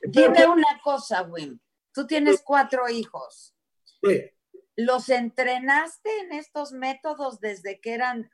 Dime 0.03 0.47
una 0.47 0.81
cosa, 0.83 1.21
Wim. 1.23 1.59
Tú 1.93 2.07
tienes 2.07 2.41
cuatro 2.41 2.89
hijos. 2.89 3.55
Sí, 4.03 4.31
¿Los 4.75 5.09
entrenaste 5.09 6.09
en 6.21 6.31
estos 6.31 6.71
métodos 6.71 7.39
desde 7.39 7.79
que 7.79 7.93
eran 7.93 8.29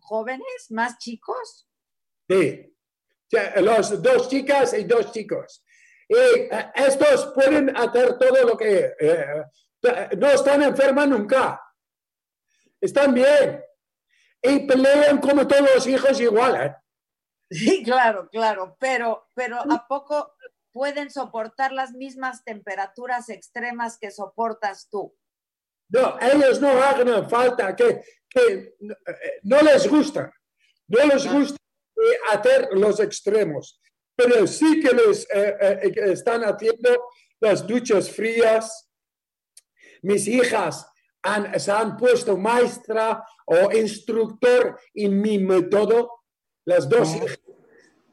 jóvenes, 0.00 0.70
más 0.70 0.98
chicos? 0.98 1.68
sí. 2.28 2.68
Los 3.62 4.02
dos 4.02 4.28
chicas 4.28 4.74
y 4.74 4.84
dos 4.84 5.10
chicos. 5.10 5.64
Eh, 6.14 6.48
estos 6.74 7.32
pueden 7.34 7.76
hacer 7.76 8.18
todo 8.18 8.46
lo 8.46 8.56
que... 8.56 8.94
eh, 9.00 9.44
no 10.16 10.28
están 10.30 10.62
enfermas 10.62 11.08
nunca. 11.08 11.60
Están 12.80 13.14
bien. 13.14 13.64
Y 14.42 14.66
pelean 14.66 15.18
como 15.18 15.46
todos 15.46 15.74
los 15.74 15.86
hijos 15.86 16.20
igual. 16.20 16.66
¿eh? 16.66 16.76
Sí, 17.50 17.82
claro, 17.84 18.28
claro, 18.30 18.76
pero, 18.78 19.28
pero 19.34 19.58
¿a 19.60 19.86
poco 19.86 20.34
pueden 20.72 21.10
soportar 21.10 21.72
las 21.72 21.92
mismas 21.92 22.44
temperaturas 22.44 23.28
extremas 23.28 23.98
que 23.98 24.10
soportas 24.10 24.88
tú? 24.88 25.14
No, 25.90 26.18
ellos 26.18 26.60
no 26.60 26.70
hagan 26.70 27.28
falta, 27.28 27.76
que, 27.76 28.02
que 28.28 28.74
eh, 28.80 29.40
no 29.42 29.60
les 29.60 29.86
gusta, 29.86 30.32
no 30.88 31.04
les 31.04 31.30
gusta 31.30 31.58
eh, 31.96 32.18
hacer 32.32 32.70
los 32.72 32.98
extremos, 33.00 33.81
pero 34.22 34.46
sí 34.46 34.80
que 34.80 34.94
les 34.94 35.26
eh, 35.32 35.56
eh, 35.60 35.92
que 35.92 36.12
están 36.12 36.42
haciendo 36.42 37.08
las 37.40 37.66
duchas 37.66 38.10
frías. 38.10 38.88
Mis 40.02 40.26
hijas 40.28 40.86
han, 41.22 41.58
se 41.58 41.70
han 41.70 41.96
puesto 41.96 42.36
maestra 42.36 43.24
o 43.46 43.72
instructor 43.72 44.78
en 44.94 45.20
mi 45.20 45.38
método, 45.38 46.10
las 46.64 46.88
dos 46.88 47.08
Ah. 47.12 47.16
hijas, 47.16 47.40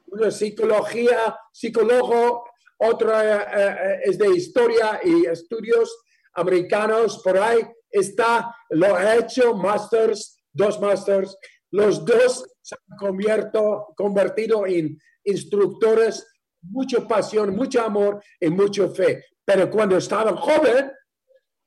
una 0.07 0.31
psicología, 0.31 1.37
psicólogo, 1.51 2.43
otra 2.77 3.23
eh, 3.23 3.47
eh, 3.55 3.99
es 4.05 4.17
de 4.17 4.29
historia 4.29 4.99
y 5.03 5.25
estudios 5.25 5.95
americanos 6.33 7.21
por 7.23 7.37
ahí 7.37 7.59
está, 7.91 8.55
lo 8.69 8.95
ha 8.95 9.15
hecho, 9.15 9.53
masters, 9.53 10.41
dos 10.51 10.79
masters, 10.79 11.35
los 11.71 12.03
dos 12.05 12.45
se 12.61 12.75
han 12.75 12.97
convierto- 12.97 13.93
convertido 13.95 14.65
en 14.65 14.97
instructores, 15.23 16.25
mucha 16.61 17.07
pasión, 17.07 17.55
mucho 17.55 17.81
amor 17.81 18.21
y 18.39 18.49
mucha 18.49 18.87
fe. 18.89 19.23
Pero 19.45 19.69
cuando 19.69 19.97
estaban 19.97 20.35
joven, 20.35 20.91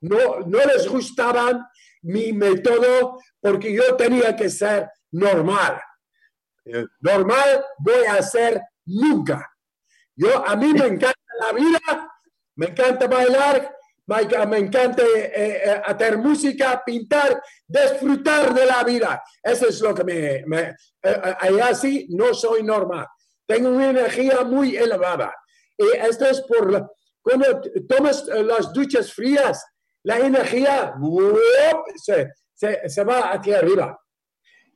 no, 0.03 0.41
no 0.41 0.59
les 0.65 0.89
gustaban 0.89 1.65
mi 2.03 2.33
método 2.33 3.19
porque 3.41 3.73
yo 3.73 3.97
tenía 3.97 4.35
que 4.35 4.49
ser 4.49 4.89
normal. 5.13 5.81
Eh, 6.65 6.85
Normal 7.01 7.65
voy 7.79 8.05
a 8.09 8.23
ser 8.23 8.61
nunca. 8.87 9.49
Yo, 10.15 10.47
a 10.47 10.55
mí 10.57 10.73
me 10.73 10.87
encanta 10.87 11.19
la 11.41 11.53
vida, 11.53 12.13
me 12.57 12.67
encanta 12.67 13.07
bailar, 13.07 13.75
me, 14.07 14.47
me 14.47 14.59
encanta 14.59 15.03
eh, 15.03 15.33
eh, 15.35 15.83
hacer 15.85 16.19
música, 16.19 16.83
pintar, 16.85 17.43
disfrutar 17.67 18.53
de 18.55 18.67
la 18.67 18.83
vida. 18.85 19.23
Eso 19.43 19.69
es 19.69 19.81
lo 19.81 19.95
que 19.95 20.05
me... 20.05 20.43
me 20.47 20.61
eh, 21.03 21.37
eh, 21.43 21.61
así 21.63 22.07
no 22.11 22.35
soy 22.35 22.63
normal. 22.63 23.07
Tengo 23.47 23.71
una 23.71 23.91
energía 23.91 24.43
muy 24.43 24.77
elevada. 24.77 25.35
Y 25.77 25.97
esto 25.97 26.27
es 26.27 26.41
por... 26.43 26.91
cuando 27.23 27.61
tomas 27.89 28.29
eh, 28.29 28.43
las 28.43 28.73
duchas 28.73 29.13
frías, 29.13 29.65
la 30.05 30.19
energía 30.19 30.95
se, 31.97 32.31
se, 32.53 32.89
se 32.89 33.05
va 33.05 33.31
hacia 33.31 33.59
arriba. 33.59 33.99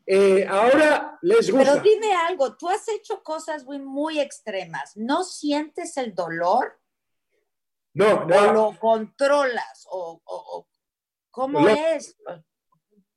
Eh, 0.09 0.47
ahora 0.49 1.19
les 1.23 1.51
gusta. 1.51 1.73
Pero 1.73 1.83
dime 1.83 2.15
algo, 2.15 2.57
tú 2.57 2.69
has 2.69 2.87
hecho 2.89 3.25
cosas 3.25 3.65
muy, 3.65 3.81
muy 3.81 4.21
extremas, 4.21 4.93
¿no 4.95 5.25
sientes 5.25 5.97
el 5.97 6.15
dolor 6.15 6.79
no, 7.97 8.15
o 8.15 8.25
no. 8.27 8.53
lo 8.53 8.79
controlas 8.79 9.87
o, 9.91 10.21
o- 10.25 10.59
o 10.59 10.69
cómo 11.31 11.69
es? 11.69 12.17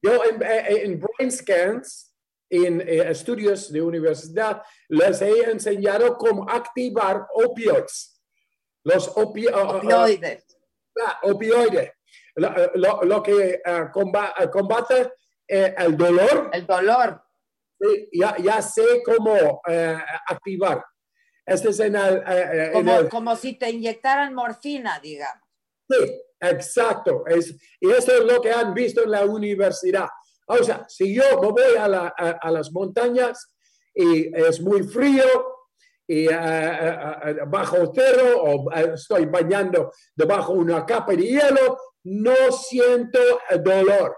Yo 0.02 0.24
en, 0.24 0.42
eh, 0.42 0.84
en 0.86 1.00
brain 1.00 1.32
scans, 1.32 2.16
en 2.50 2.82
eh, 2.82 3.10
estudios 3.12 3.72
de 3.72 3.82
universidad, 3.82 4.64
les 4.88 5.22
he 5.22 5.52
enseñado 5.52 6.18
cómo 6.18 6.50
activar 6.50 7.28
opioides. 7.34 8.22
Los 8.84 9.14
opi- 9.16 9.50
ah, 9.54 9.76
Opioides. 9.78 10.46
ah, 11.06 11.20
opioides. 11.24 11.92
Lo, 12.36 12.50
lo- 12.76 13.02
lo 13.04 13.22
que 13.24 13.62
comba- 13.94 14.34
ah, 14.36 14.50
combate 14.50 15.12
eh, 15.48 15.76
el 15.78 15.98
dolor, 15.98 16.50
El 16.54 16.66
dolor. 16.66 17.22
sí, 17.80 18.10
ya, 18.14 18.38
ya 18.38 18.62
sé 18.62 19.04
cómo 19.04 19.62
eh, 19.68 19.98
activar. 20.28 20.86
Este 21.50 21.70
es 21.70 21.80
en 21.80 21.96
el, 21.96 22.18
eh, 22.18 22.24
eh, 22.28 22.66
en 22.68 22.72
Como, 22.74 22.96
el- 23.00 23.10
como 23.10 23.36
si 23.36 23.54
te 23.54 23.70
inyectaran 23.70 24.34
morfina, 24.34 25.00
digamos. 25.00 25.44
Sí, 25.90 26.22
exacto. 26.40 27.24
Es, 27.28 27.56
y 27.80 27.90
eso 27.92 28.14
es 28.14 28.24
lo 28.24 28.42
que 28.42 28.52
han 28.52 28.74
visto 28.74 29.04
en 29.04 29.12
la 29.12 29.26
universidad. 29.26 30.08
O 30.48 30.64
sea, 30.64 30.86
si 30.88 31.14
yo 31.14 31.24
me 31.42 31.48
voy 31.50 31.76
a, 31.80 31.88
la- 31.88 32.14
a- 32.18 32.38
a 32.42 32.52
las 32.52 32.72
montañas 32.72 33.56
y 33.94 34.34
es 34.36 34.62
muy 34.62 34.84
frío 34.84 35.26
y 36.08 36.28
eh, 36.28 37.38
bajo 37.48 37.92
cero 37.94 38.42
o 38.42 38.72
estoy 38.74 39.26
bañando 39.26 39.92
debajo 40.16 40.54
de 40.54 40.60
una 40.60 40.86
capa 40.86 41.14
de 41.14 41.24
hielo, 41.24 41.78
no 42.04 42.52
siento 42.52 43.20
dolor. 43.64 44.18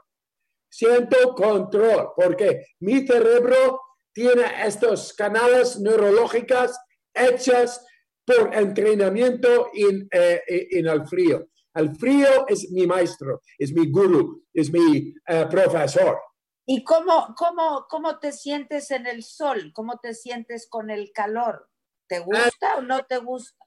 Siento 0.70 1.34
control 1.36 2.12
porque 2.16 2.66
mi 2.80 3.06
cerebro 3.06 3.82
tiene 4.14 4.44
estos 4.66 5.14
canales 5.14 5.78
neurológicos 5.80 6.72
hechas 7.14 7.86
por 8.26 8.54
entrenamiento 8.54 9.70
en, 9.74 10.08
eh, 10.12 10.42
en 10.48 10.88
el 10.88 11.08
frío. 11.08 11.48
El 11.74 11.96
frío 11.96 12.46
es 12.48 12.70
mi 12.72 12.86
maestro, 12.86 13.42
es 13.58 13.74
mi 13.74 13.90
guru, 13.90 14.44
es 14.54 14.72
mi 14.72 15.14
eh, 15.28 15.46
profesor. 15.50 16.18
¿Y 16.66 16.84
cómo, 16.84 17.34
cómo, 17.38 17.86
cómo 17.90 18.20
te 18.20 18.32
sientes 18.32 18.92
en 18.92 19.08
el 19.08 19.24
sol? 19.24 19.72
¿Cómo 19.74 19.98
te 20.00 20.14
sientes 20.14 20.68
con 20.70 20.90
el 20.90 21.12
calor? 21.14 21.70
¿Te 22.08 22.20
gusta 22.20 22.78
o 22.78 22.82
no 22.82 23.04
te 23.06 23.18
gusta? 23.18 23.66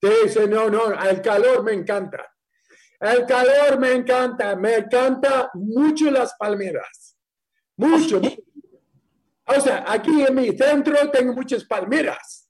Sí, 0.00 0.40
no, 0.48 0.70
no, 0.70 0.92
el 0.92 1.20
calor 1.20 1.62
me 1.62 1.72
encanta. 1.72 2.34
El 3.00 3.26
calor 3.26 3.78
me 3.78 3.92
encanta, 3.92 4.56
me 4.56 4.76
encanta 4.76 5.50
mucho 5.54 6.10
las 6.10 6.34
palmeras. 6.34 7.16
Mucho. 7.76 8.20
O 9.44 9.60
sea, 9.60 9.84
aquí 9.86 10.22
en 10.22 10.34
mi 10.34 10.56
centro 10.56 11.10
tengo 11.10 11.32
muchas 11.32 11.64
palmeras. 11.64 12.47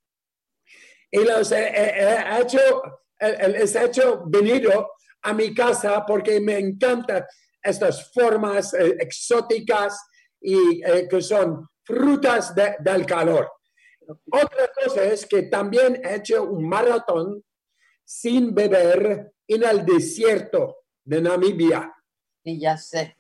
Y 1.11 1.25
los 1.25 1.51
he, 1.53 1.69
he- 1.69 2.01
he 2.01 2.41
hecho, 2.43 2.83
eh, 3.21 3.49
les 3.49 3.75
he 3.75 3.85
hecho 3.85 4.23
venido 4.27 4.91
a 5.23 5.33
mi 5.33 5.55
casa 5.55 6.05
porque 6.07 6.41
me 6.41 6.59
encantan 6.59 7.25
estas 7.63 8.13
formas 8.13 8.75
eh, 8.75 8.97
exóticas 9.01 9.99
y 10.41 10.83
eh, 10.85 11.07
que 11.09 11.21
son 11.23 11.67
frutas 11.85 12.55
de- 12.55 12.77
del 12.81 13.05
calor. 13.07 13.51
Otra 14.31 14.71
cosa 14.75 15.05
es 15.05 15.27
que 15.27 15.43
también 15.45 16.01
he 16.05 16.17
hecho 16.17 16.45
un 16.45 16.69
maratón 16.69 17.43
sin 18.05 18.55
beber 18.55 19.33
en 19.47 19.65
el 19.65 19.85
desierto 19.85 20.79
de 21.05 21.21
Namibia. 21.21 21.93
Y 22.45 22.59
ya 22.61 22.77
sé. 22.79 23.17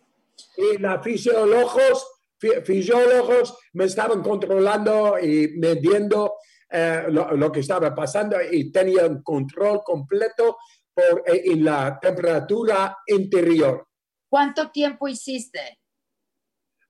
Y 0.56 0.78
los 0.78 1.02
fisiólogos, 1.02 2.06
fi- 2.38 2.60
fisiólogos 2.64 3.58
me 3.74 3.84
estaban 3.84 4.22
controlando 4.22 5.18
y 5.18 5.48
midiendo 5.58 6.34
eh, 6.70 7.04
lo, 7.08 7.32
lo 7.32 7.50
que 7.52 7.60
estaba 7.60 7.94
pasando 7.94 8.36
y 8.42 8.70
tenían 8.70 9.22
control 9.22 9.82
completo 9.84 10.58
por, 10.94 11.22
eh, 11.26 11.42
en 11.46 11.64
la 11.64 11.98
temperatura 12.00 12.96
interior. 13.06 13.86
¿Cuánto 14.30 14.70
tiempo 14.70 15.08
hiciste? 15.08 15.80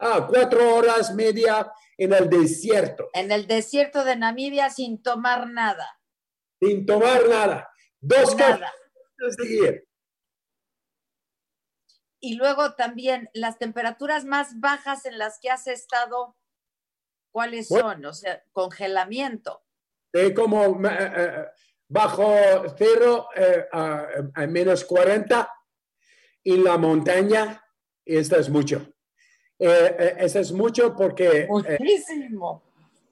Ah, 0.00 0.26
cuatro 0.28 0.76
horas 0.76 1.14
media 1.14 1.72
en 1.96 2.12
el 2.12 2.28
desierto, 2.30 3.08
En 3.12 3.32
el 3.32 3.46
desierto 3.48 4.04
de 4.04 4.14
Namibia 4.16 4.70
sin 4.70 5.02
tomar 5.02 5.48
nada. 5.48 6.00
sin 6.60 6.84
tomar 6.86 7.28
nada. 7.28 7.68
Dos 8.00 8.36
Nada. 8.36 8.72
de. 9.38 9.84
Y 12.20 12.34
luego 12.34 12.74
también 12.74 13.28
las 13.32 13.58
temperaturas 13.58 14.24
más 14.24 14.58
bajas 14.60 15.04
en 15.06 15.18
las 15.18 15.38
que 15.40 15.50
has 15.50 15.66
estado, 15.68 16.36
¿cuáles 17.32 17.68
Bueno. 17.68 17.90
son? 17.90 18.04
O 18.06 18.12
sea, 18.12 18.42
congelamiento. 18.52 19.62
De 20.12 20.34
como 20.34 20.64
eh, 20.86 21.12
eh, 21.16 21.44
bajo 21.88 22.34
cero 22.76 23.28
eh, 23.34 23.66
a, 23.72 24.06
a 24.34 24.46
menos 24.46 24.84
40 24.84 25.52
en 26.44 26.64
la 26.64 26.78
montaña, 26.78 27.62
y 28.04 28.16
esto 28.16 28.36
es 28.36 28.48
mucho. 28.48 28.92
Eh, 29.58 29.96
eh, 29.98 30.16
eso 30.20 30.38
es 30.38 30.52
mucho 30.52 30.94
porque 30.94 31.40
eh, 31.40 31.46
Muchísimo. 31.48 32.62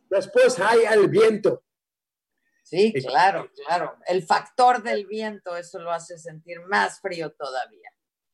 después 0.09 0.59
hay 0.61 0.81
el 0.91 1.09
viento. 1.09 1.63
Sí. 2.63 2.93
claro, 3.05 3.49
claro. 3.65 3.97
El 4.07 4.23
factor 4.25 4.83
del 4.83 5.07
viento, 5.07 5.57
eso 5.57 5.79
lo 5.79 5.93
hace 5.93 6.19
sentir 6.19 6.61
más 6.63 7.01
frío 7.01 7.33
todavía. 7.33 7.91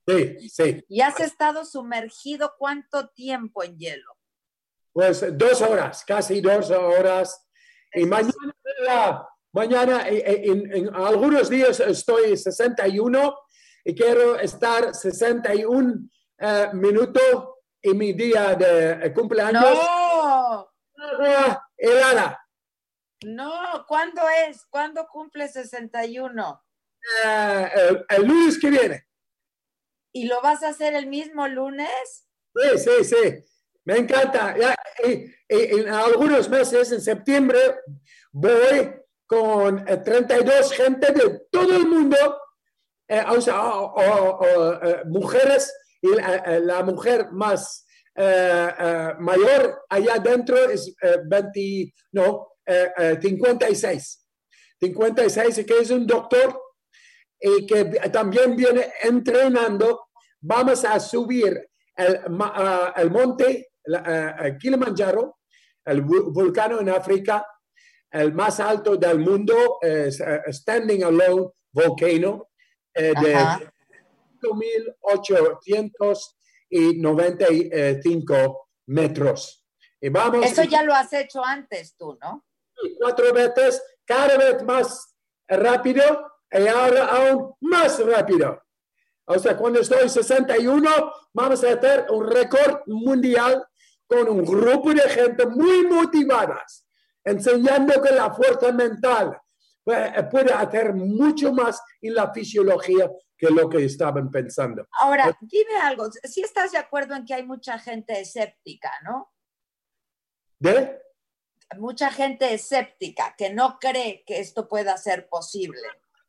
Sí, 0.07 0.49
sí. 0.49 0.85
¿Y 0.89 1.01
has 1.01 1.21
estado 1.21 1.65
sumergido 1.65 2.55
cuánto 2.59 3.09
tiempo 3.09 3.63
en 3.63 3.79
hielo? 3.79 4.17
Pues 4.93 5.37
dos 5.37 5.61
horas, 5.61 6.05
casi 6.05 6.41
dos 6.41 6.71
horas. 6.71 7.47
Y 7.95 8.05
mañana, 8.07 8.33
la- 8.81 9.29
mañana 9.53 10.09
eh, 10.09 10.23
eh, 10.27 10.43
en, 10.47 10.73
en 10.75 10.95
algunos 10.95 11.49
días 11.49 11.79
estoy 11.81 12.37
61 12.37 13.39
y 13.85 13.95
quiero 13.95 14.39
estar 14.39 14.95
61 14.95 16.09
eh, 16.39 16.69
minutos 16.73 17.49
en 17.83 17.99
mi 17.99 18.13
día 18.13 18.55
de 18.55 19.13
cumpleaños. 19.13 19.63
¡No! 19.63 20.69
agua 20.97 21.69
helada. 21.77 22.39
No, 23.25 23.85
¿cuándo 23.87 24.23
es? 24.49 24.65
¿Cuándo 24.67 25.07
cumple 25.07 25.49
61? 25.49 26.63
Eh, 27.25 27.71
el, 27.75 28.07
el 28.09 28.27
lunes 28.27 28.59
que 28.61 28.71
viene. 28.71 29.07
¿Y 30.13 30.27
lo 30.27 30.41
vas 30.43 30.63
a 30.63 30.69
hacer 30.69 30.95
el 30.95 31.07
mismo 31.07 31.47
lunes? 31.49 32.29
Sí, 32.55 32.79
sí, 32.79 33.05
sí. 33.05 33.45
Me 33.85 33.99
encanta. 33.99 34.57
Ya, 34.59 34.75
y 35.05 35.27
en 35.49 35.89
algunos 35.89 36.49
meses, 36.49 36.93
en 36.93 37.01
septiembre, 37.01 37.59
voy 38.33 38.95
con 39.27 39.87
eh, 39.89 39.97
32 39.99 40.73
gente 40.73 41.13
de 41.13 41.43
todo 41.51 41.77
el 41.77 41.87
mundo, 41.87 42.17
eh, 43.09 43.25
o 43.29 43.41
sea, 43.41 43.61
o- 43.75 44.45
eh, 44.45 45.03
mujeres, 45.07 45.73
y 46.01 46.09
la, 46.15 46.81
eh, 46.81 46.83
mujer 46.85 47.29
más 47.33 47.87
eh, 48.15 48.69
eh, 48.79 49.15
mayor 49.21 49.85
allá 49.89 50.15
adentro 50.17 50.57
es 50.69 50.95
eh, 51.01 51.17
20, 51.25 51.95
no, 52.13 52.49
eh, 52.67 52.91
eh, 52.97 53.19
56. 53.21 54.19
56, 54.81 55.65
que 55.67 55.79
es 55.79 55.91
un 55.91 56.07
doctor 56.07 56.61
y 57.41 57.65
que 57.67 57.85
también 58.13 58.55
viene 58.57 58.93
entrenando. 59.03 60.09
Vamos 60.41 60.85
a 60.85 60.99
subir 61.01 61.69
el, 61.97 62.21
ah, 62.41 62.93
el 62.97 63.11
monte 63.11 63.72
la- 63.85 64.03
ah, 64.07 64.37
ah, 64.39 64.59
Kilimanjaro, 64.59 65.39
el 65.85 66.01
vulcano 66.03 66.81
en 66.81 66.89
África, 66.91 67.47
el 68.11 68.33
más 68.33 68.61
alto 68.61 68.97
del 68.97 69.19
mundo, 69.19 69.79
es 69.81 70.21
ah, 70.21 70.43
Standing 70.49 71.05
Alone 71.05 71.49
Volcano, 71.73 72.49
eh, 72.95 73.13
de 73.21 73.35
Ajá. 73.35 73.61
5.895 76.71 78.67
metros. 78.87 79.65
Y 80.01 80.09
vamos 80.09 80.45
Eso 80.47 80.65
ya 80.65 80.83
lo 80.83 80.95
has 80.95 81.13
hecho 81.13 81.45
antes 81.45 81.95
tú, 81.97 82.19
¿no? 82.21 82.45
cuatro 82.99 83.33
veces, 83.33 83.81
cada 84.05 84.37
vez 84.37 84.61
más 84.65 85.15
rápido 85.47 86.03
y 86.51 86.67
ahora 86.67 87.05
aún 87.07 87.55
más 87.61 88.05
rápido. 88.05 88.61
O 89.27 89.39
sea, 89.39 89.57
cuando 89.57 89.79
estoy 89.81 90.09
61, 90.09 91.13
vamos 91.33 91.63
a 91.63 91.69
hacer 91.73 92.07
un 92.11 92.29
récord 92.29 92.81
mundial 92.87 93.65
con 94.13 94.29
un 94.29 94.45
grupo 94.45 94.93
de 94.93 95.09
gente 95.09 95.47
muy 95.47 95.87
motivadas, 95.87 96.87
enseñando 97.25 98.03
que 98.03 98.15
la 98.15 98.31
fuerza 98.31 98.71
mental 98.71 99.41
eh, 99.87 100.23
puede 100.31 100.53
hacer 100.53 100.93
mucho 100.93 101.53
más 101.53 101.81
en 102.03 102.15
la 102.15 102.31
fisiología 102.31 103.11
que 103.39 103.49
lo 103.49 103.71
que 103.71 103.85
estaban 103.85 104.31
pensando. 104.31 104.87
Ahora, 105.01 105.37
dime 105.41 105.77
algo, 105.81 106.11
si 106.13 106.43
estás 106.43 106.73
de 106.73 106.79
acuerdo 106.79 107.15
en 107.15 107.25
que 107.25 107.33
hay 107.33 107.47
mucha 107.47 107.79
gente 107.79 108.21
escéptica, 108.21 108.91
¿no? 109.03 109.33
¿De? 110.59 111.01
Mucha 111.79 112.11
gente 112.11 112.53
escéptica 112.53 113.35
que 113.37 113.49
no 113.49 113.79
cree 113.81 114.25
que 114.27 114.41
esto 114.41 114.69
pueda 114.69 114.99
ser 114.99 115.27
posible. 115.27 115.81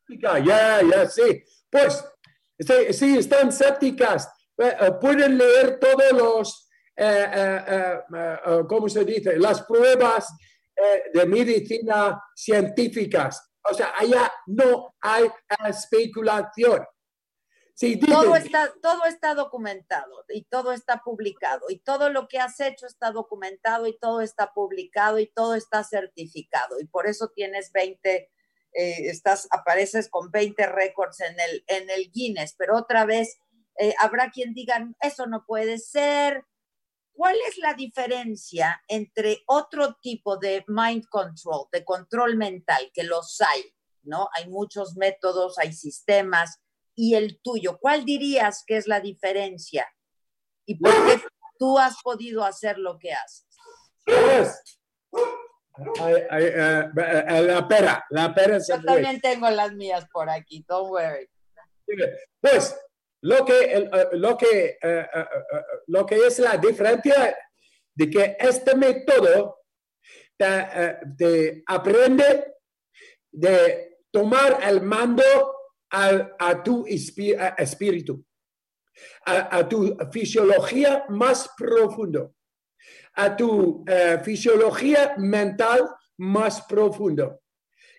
Ya, 0.08 0.38
ya, 0.38 1.06
sí. 1.08 1.44
Pues, 1.70 2.02
sí, 2.58 2.92
sí, 2.94 3.18
están 3.18 3.50
escépticas. 3.50 4.26
Eh, 4.56 4.74
eh, 4.80 4.92
pueden 5.00 5.36
leer 5.36 5.78
todos 5.78 6.12
los, 6.12 6.63
eh, 6.96 7.30
eh, 7.34 8.00
eh, 8.14 8.38
¿cómo 8.68 8.88
se 8.88 9.04
dice? 9.04 9.36
Las 9.38 9.62
pruebas 9.62 10.34
de 11.12 11.24
medicina 11.26 12.20
científicas. 12.34 13.52
O 13.70 13.72
sea, 13.72 13.94
allá 13.96 14.30
no 14.46 14.94
hay 15.00 15.30
especulación. 15.68 16.84
Sí, 17.76 17.98
Todo 17.98 18.36
está, 18.36 18.72
todo 18.80 19.04
está 19.04 19.34
documentado 19.34 20.24
y 20.28 20.44
todo 20.44 20.70
está 20.70 20.98
publicado 21.04 21.66
y 21.68 21.80
todo 21.80 22.08
lo 22.08 22.28
que 22.28 22.38
has 22.38 22.60
hecho 22.60 22.86
está 22.86 23.10
documentado 23.10 23.88
y 23.88 23.98
todo 23.98 24.20
está 24.20 24.52
publicado 24.52 25.18
y 25.18 25.26
todo 25.26 25.56
está 25.56 25.82
certificado 25.82 26.78
y 26.78 26.86
por 26.86 27.08
eso 27.08 27.32
tienes 27.34 27.72
20, 27.72 28.30
eh, 28.74 29.08
estás, 29.08 29.48
apareces 29.50 30.08
con 30.08 30.30
20 30.30 30.66
récords 30.66 31.20
en 31.20 31.34
el, 31.40 31.64
en 31.66 31.90
el 31.90 32.12
Guinness, 32.12 32.54
pero 32.56 32.76
otra 32.76 33.06
vez 33.06 33.38
eh, 33.80 33.92
habrá 33.98 34.30
quien 34.30 34.54
diga, 34.54 34.88
eso 35.00 35.26
no 35.26 35.44
puede 35.44 35.78
ser. 35.78 36.44
¿Cuál 37.14 37.36
es 37.48 37.58
la 37.58 37.74
diferencia 37.74 38.82
entre 38.88 39.42
otro 39.46 39.94
tipo 40.02 40.36
de 40.36 40.64
mind 40.66 41.06
control, 41.08 41.68
de 41.70 41.84
control 41.84 42.36
mental, 42.36 42.90
que 42.92 43.04
los 43.04 43.40
hay, 43.40 43.72
¿no? 44.02 44.28
Hay 44.34 44.48
muchos 44.48 44.96
métodos, 44.96 45.58
hay 45.58 45.72
sistemas, 45.72 46.60
y 46.96 47.14
el 47.14 47.40
tuyo? 47.40 47.78
¿Cuál 47.78 48.04
dirías 48.04 48.64
que 48.66 48.76
es 48.76 48.88
la 48.88 49.00
diferencia? 49.00 49.86
¿Y 50.66 50.76
por 50.76 50.92
qué 51.06 51.22
tú 51.58 51.78
has 51.78 52.02
podido 52.02 52.44
hacer 52.44 52.78
lo 52.78 52.98
que 52.98 53.12
haces? 53.12 53.46
Pues, 54.04 54.56
ay, 56.00 56.14
ay, 56.30 56.44
eh, 56.44 56.90
eh, 57.28 57.42
la 57.42 57.68
pera, 57.68 58.04
la 58.10 58.34
pera 58.34 58.58
Yo 58.58 58.82
también 58.82 59.20
tengo 59.20 59.48
las 59.50 59.72
mías 59.72 60.06
por 60.12 60.28
aquí, 60.28 60.64
don't 60.68 60.90
worry. 60.90 61.28
Pues 62.40 62.76
lo 63.24 63.42
que, 63.44 63.58
eh, 63.72 63.90
lo, 64.12 64.36
que, 64.36 64.76
eh, 64.82 65.06
eh, 65.14 65.26
lo 65.86 66.04
que 66.04 66.26
es 66.26 66.38
la 66.40 66.58
diferencia 66.58 67.34
de 67.94 68.10
que 68.10 68.36
este 68.38 68.74
método 68.76 69.60
te, 70.36 71.62
aprende 71.66 72.54
de 73.32 73.98
tomar 74.10 74.58
el 74.62 74.82
mando 74.82 75.22
al- 75.90 76.36
a 76.38 76.62
tu 76.62 76.84
a- 76.84 77.48
espíritu, 77.56 78.22
a, 79.24 79.56
a 79.56 79.68
tu 79.68 79.96
fisiología 80.12 81.06
más 81.08 81.48
profundo, 81.56 82.34
a 83.14 83.34
tu 83.34 83.84
fisiología 84.22 85.14
mental 85.16 85.88
más 86.18 86.60
profundo, 86.66 87.40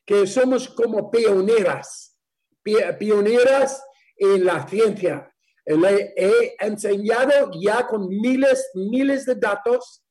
que 0.05 0.27
somos 0.27 0.69
como 0.69 1.09
pioneras, 1.09 2.15
pi- 2.61 2.77
pioneras 2.99 3.81
en 4.17 4.45
la 4.45 4.67
ciencia. 4.67 5.31
Le 5.65 6.13
he 6.15 6.55
enseñado 6.59 7.51
ya 7.59 7.87
con 7.87 8.07
miles, 8.07 8.69
miles 8.75 9.25
de 9.25 9.35
datos 9.35 10.05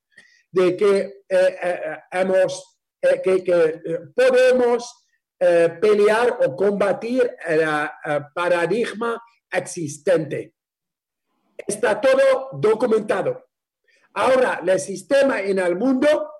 de 0.54 0.76
que 0.76 0.98
eh, 1.28 1.56
eh, 1.62 1.98
hemos, 2.12 2.78
eh, 3.02 3.20
que, 3.22 3.42
que, 3.42 3.80
podemos 4.14 5.00
pelear 5.80 6.38
o 6.40 6.56
combatir 6.56 7.36
el 7.44 7.60
eh, 7.60 8.20
paradigma 8.34 9.20
existente. 9.50 10.54
Está 11.66 12.00
todo 12.00 12.50
documentado. 12.52 13.44
Ahora, 14.14 14.62
el 14.66 14.80
sistema 14.80 15.40
en 15.42 15.58
el 15.58 15.76
mundo 15.76 16.30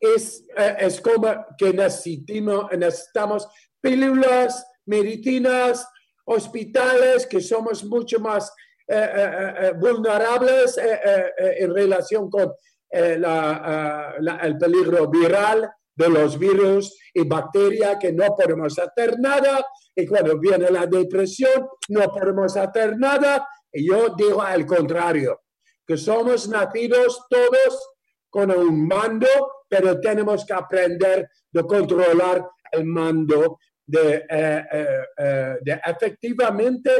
es, 0.00 0.44
es 0.56 1.00
como 1.00 1.46
que 1.56 1.72
necesitamos, 1.72 2.72
necesitamos 2.72 3.48
pílulas, 3.80 4.66
medicinas, 4.86 5.86
hospitales, 6.24 7.26
que 7.26 7.40
somos 7.40 7.84
mucho 7.84 8.20
más 8.20 8.52
eh, 8.88 9.10
eh, 9.14 9.54
eh, 9.60 9.72
vulnerables 9.78 10.76
eh, 10.78 11.00
eh, 11.04 11.24
eh, 11.38 11.54
en 11.60 11.74
relación 11.74 12.28
con 12.30 12.52
la, 12.90 14.14
la- 14.20 14.36
el 14.42 14.58
peligro 14.58 15.08
viral 15.08 15.70
de 15.94 16.08
los 16.10 16.38
virus 16.38 16.94
y 17.14 17.24
bacterias, 17.26 17.96
que 17.98 18.12
no 18.12 18.34
podemos 18.36 18.78
hacer 18.78 19.18
nada. 19.18 19.64
Y 19.94 20.06
cuando 20.06 20.38
viene 20.38 20.70
la 20.70 20.86
depresión, 20.86 21.68
no 21.88 22.02
podemos 22.12 22.54
hacer 22.56 22.98
nada. 22.98 23.46
Y 23.72 23.88
yo 23.88 24.10
digo 24.16 24.42
al 24.42 24.66
contrario, 24.66 25.40
que 25.86 25.96
somos 25.96 26.48
nacidos 26.48 27.20
todos 27.30 27.90
con 28.28 28.50
un 28.50 28.86
mando, 28.86 29.26
pero 29.68 29.98
tenemos 30.00 30.44
que 30.44 30.52
aprender 30.52 31.28
de 31.50 31.62
controlar 31.62 32.46
el 32.72 32.84
mando, 32.84 33.58
de, 33.86 34.24
eh, 34.28 34.64
eh, 34.72 34.98
eh, 35.18 35.56
de 35.62 35.80
efectivamente 35.84 36.90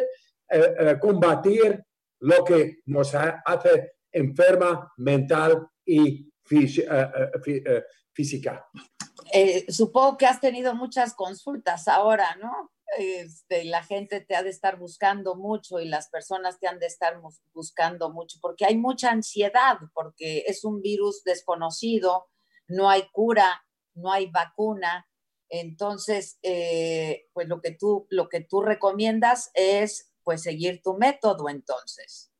combatir 1.00 1.82
lo 2.20 2.44
que 2.44 2.80
nos 2.84 3.14
ha- 3.14 3.42
hace 3.46 3.92
enferma 4.12 4.92
mental 4.98 5.66
y 5.86 6.30
física. 6.44 8.66
Supongo 9.68 10.18
que 10.18 10.26
has 10.26 10.40
tenido 10.40 10.74
muchas 10.74 11.14
consultas 11.14 11.88
ahora, 11.88 12.36
¿no? 12.36 12.70
Este, 12.98 13.64
la 13.64 13.82
gente 13.82 14.20
te 14.20 14.36
ha 14.36 14.42
de 14.42 14.50
estar 14.50 14.78
buscando 14.78 15.34
mucho 15.36 15.80
y 15.80 15.88
las 15.88 16.10
personas 16.10 16.58
te 16.60 16.68
han 16.68 16.78
de 16.78 16.86
estar 16.86 17.18
buscando 17.54 18.12
mucho 18.12 18.38
porque 18.42 18.66
hay 18.66 18.76
mucha 18.76 19.10
ansiedad, 19.10 19.78
porque 19.94 20.44
es 20.46 20.64
un 20.64 20.82
virus 20.82 21.22
desconocido, 21.24 22.26
no 22.68 22.90
hay 22.90 23.04
cura, 23.12 23.64
no 23.94 24.12
hay 24.12 24.30
vacuna. 24.30 25.06
Entonces, 25.54 26.38
eh, 26.42 27.28
pues 27.34 27.46
lo 27.46 27.60
que, 27.60 27.72
tú, 27.72 28.06
lo 28.08 28.30
que 28.30 28.40
tú 28.40 28.62
recomiendas 28.62 29.50
es 29.52 30.10
pues 30.22 30.42
seguir 30.42 30.80
tu 30.82 30.96
método 30.96 31.50
entonces. 31.50 32.32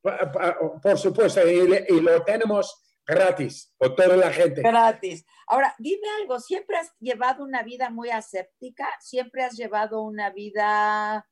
Por 0.00 0.96
supuesto, 0.96 1.40
y, 1.44 2.00
lo 2.00 2.22
tenemos 2.22 2.80
gratis 3.04 3.74
por 3.76 3.96
toda 3.96 4.16
la 4.16 4.32
gente. 4.32 4.62
Gratis. 4.62 5.26
Ahora, 5.48 5.74
dime 5.80 6.06
algo, 6.20 6.38
¿siempre 6.38 6.76
has 6.76 6.92
llevado 7.00 7.42
una 7.42 7.64
vida 7.64 7.90
muy 7.90 8.10
aséptica? 8.10 8.86
¿Siempre 9.00 9.42
has 9.42 9.56
llevado 9.56 10.02
una 10.02 10.30
vida... 10.30 11.28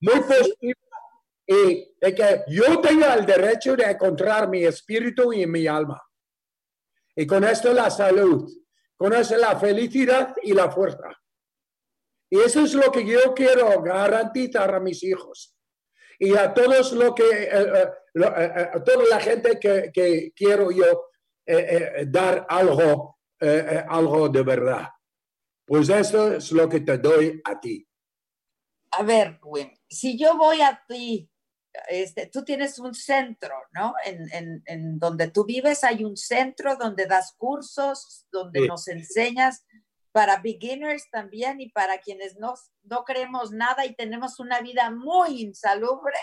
muy 0.00 0.20
positivo 0.20 0.80
y 1.46 1.94
de 2.00 2.14
que 2.14 2.42
yo 2.48 2.80
tengo 2.80 3.06
el 3.06 3.24
derecho 3.24 3.76
de 3.76 3.84
encontrar 3.84 4.48
mi 4.48 4.64
espíritu 4.64 5.32
y 5.32 5.46
mi 5.46 5.66
alma. 5.68 6.02
Y 7.14 7.24
con 7.24 7.44
esto 7.44 7.72
la 7.72 7.90
salud. 7.90 8.50
Conoce 8.96 9.36
la 9.38 9.58
felicidad 9.58 10.34
y 10.42 10.52
la 10.52 10.70
fuerza. 10.70 11.10
Y 12.30 12.40
eso 12.40 12.60
es 12.60 12.74
lo 12.74 12.90
que 12.90 13.06
yo 13.06 13.34
quiero 13.34 13.80
garantizar 13.82 14.74
a 14.74 14.80
mis 14.80 15.02
hijos. 15.02 15.54
Y 16.18 16.36
a 16.36 16.52
todos 16.54 16.92
lo 16.92 17.14
que, 17.14 17.22
eh, 17.22 17.48
eh, 17.52 17.88
eh, 18.14 18.70
a 18.72 18.82
toda 18.82 19.04
la 19.08 19.20
gente 19.20 19.58
que, 19.58 20.32
quiero 20.34 20.70
yo 20.70 21.10
dar 22.06 22.46
algo, 22.48 23.18
algo 23.88 24.28
de 24.28 24.42
verdad. 24.42 24.88
Pues 25.66 25.88
eso 25.88 26.32
es 26.32 26.52
lo 26.52 26.68
que 26.68 26.80
te 26.80 26.98
doy 26.98 27.40
a 27.44 27.60
ti. 27.60 27.86
A 28.92 29.02
ver, 29.02 29.40
si 29.88 30.18
yo 30.18 30.36
voy 30.36 30.60
a 30.60 30.82
ti, 30.88 31.30
este, 31.88 32.26
tú 32.26 32.44
tienes 32.44 32.78
un 32.78 32.94
centro, 32.94 33.54
¿no? 33.72 33.94
En, 34.04 34.32
en- 34.32 34.62
en 34.66 34.98
donde 34.98 35.30
tú 35.30 35.44
vives 35.44 35.82
hay 35.84 36.04
un 36.04 36.16
centro 36.16 36.76
donde 36.76 37.06
das 37.06 37.34
cursos, 37.36 38.26
donde 38.30 38.60
Sí. 38.60 38.68
nos 38.68 38.88
enseñas 38.88 39.64
para 40.12 40.36
beginners 40.40 41.10
también 41.10 41.60
y 41.60 41.70
para 41.70 41.98
quienes 41.98 42.36
no, 42.38 42.54
no 42.84 43.02
creemos 43.04 43.50
nada 43.50 43.84
y 43.84 43.94
tenemos 43.96 44.38
una 44.38 44.60
vida 44.60 44.90
muy 44.90 45.42
insalubre. 45.42 46.16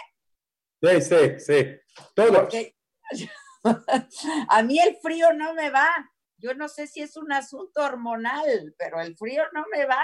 Sí, 0.81 1.01
sí, 1.01 1.39
sí. 1.39 1.79
Todos. 2.15 2.37
Porque 2.39 2.75
a 4.49 4.63
mí 4.63 4.79
el 4.79 4.97
frío 5.01 5.33
no 5.33 5.53
me 5.53 5.69
va. 5.69 5.89
Yo 6.37 6.53
no 6.55 6.67
sé 6.69 6.87
si 6.87 7.01
es 7.01 7.17
un 7.17 7.31
asunto 7.31 7.83
hormonal, 7.83 8.73
pero 8.77 8.99
el 9.01 9.15
frío 9.15 9.43
no 9.53 9.65
me 9.71 9.85
va. 9.85 10.03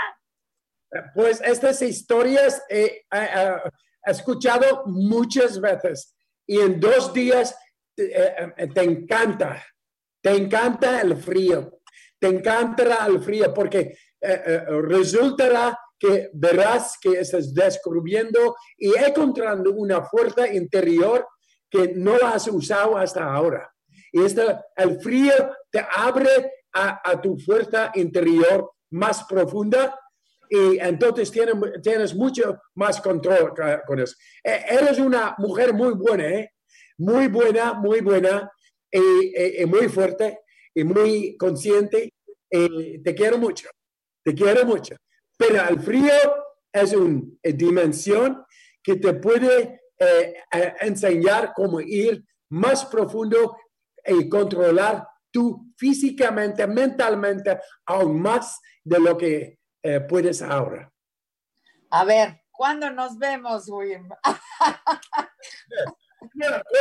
Pues 1.15 1.41
estas 1.41 1.81
historias 1.81 2.61
he, 2.69 3.05
he- 3.11 3.55
he 4.05 4.11
escuchado 4.11 4.83
muchas 4.85 5.59
veces 5.59 6.15
y 6.45 6.59
en 6.59 6.79
dos 6.79 7.13
días 7.13 7.55
eh, 7.97 8.53
eh, 8.57 8.67
te 8.67 8.81
encanta, 8.81 9.63
te 10.21 10.31
encanta 10.31 11.01
el 11.01 11.17
frío, 11.17 11.79
te 12.19 12.27
encantará 12.27 13.05
el 13.07 13.21
frío 13.21 13.53
porque 13.53 13.97
eh, 14.21 14.65
resultará 14.81 15.77
que 15.99 16.29
verás 16.33 16.97
que 17.01 17.19
estás 17.19 17.53
descubriendo 17.53 18.55
y 18.77 18.95
encontrando 18.95 19.73
una 19.73 20.03
fuerza 20.03 20.47
interior 20.47 21.27
que 21.69 21.93
no 21.95 22.15
has 22.15 22.47
usado 22.47 22.97
hasta 22.97 23.23
ahora. 23.23 23.69
Y 24.11 24.23
esta, 24.23 24.63
el 24.75 25.01
frío 25.01 25.33
te 25.69 25.85
abre 25.95 26.51
a 26.71 27.19
tu 27.19 27.39
fuerza 27.39 27.91
interior 27.95 28.71
más 28.91 29.23
profunda 29.23 29.97
y 30.49 30.79
entonces 30.79 31.31
tienes, 31.31 31.55
tienes 31.81 32.15
mucho 32.15 32.59
más 32.75 32.99
control 33.01 33.53
con 33.85 33.99
eso. 33.99 34.15
Eh, 34.43 34.61
Eres 34.69 34.99
una 34.99 35.35
mujer 35.37 35.73
muy 35.73 35.93
buena, 35.93 36.27
¿eh? 36.27 36.51
Muy 36.99 37.27
buena, 37.27 37.73
muy 37.73 38.01
buena 38.01 38.51
y, 38.91 38.99
y- 38.99 39.61
y 39.61 39.65
muy 39.65 39.87
fuerte 39.89 40.39
y 40.73 40.83
muy 40.83 41.35
consciente. 41.37 42.13
y 42.49 43.03
te 43.03 43.13
quiero 43.13 43.37
mucho, 43.37 43.69
te 44.23 44.33
quiero 44.33 44.65
mucho. 44.65 44.95
Pero 45.37 45.67
el 45.69 45.79
frío 45.81 46.13
es 46.71 46.93
una 46.93 47.21
dimensión 47.43 48.43
que 48.81 48.95
te 48.95 49.13
puede 49.15 49.81
eh, 49.99 50.33
eh, 50.53 50.73
enseñar 50.81 51.51
cómo 51.55 51.81
ir 51.81 52.23
más 52.51 52.85
profundo 52.85 53.57
y 54.05 54.29
controlar 54.29 55.05
tú 55.31 55.73
físicamente, 55.77 56.65
mentalmente, 56.65 57.59
aún 57.85 58.21
más 58.21 58.59
de 58.83 58.99
lo 58.99 59.17
que 59.17 59.59
eh, 59.87 60.01
puedes 60.01 60.41
ahora. 60.41 60.91
A 61.89 62.03
ver, 62.03 62.41
¿cuándo 62.51 62.91
nos 62.91 63.17
vemos, 63.17 63.65
cuando 63.65 64.15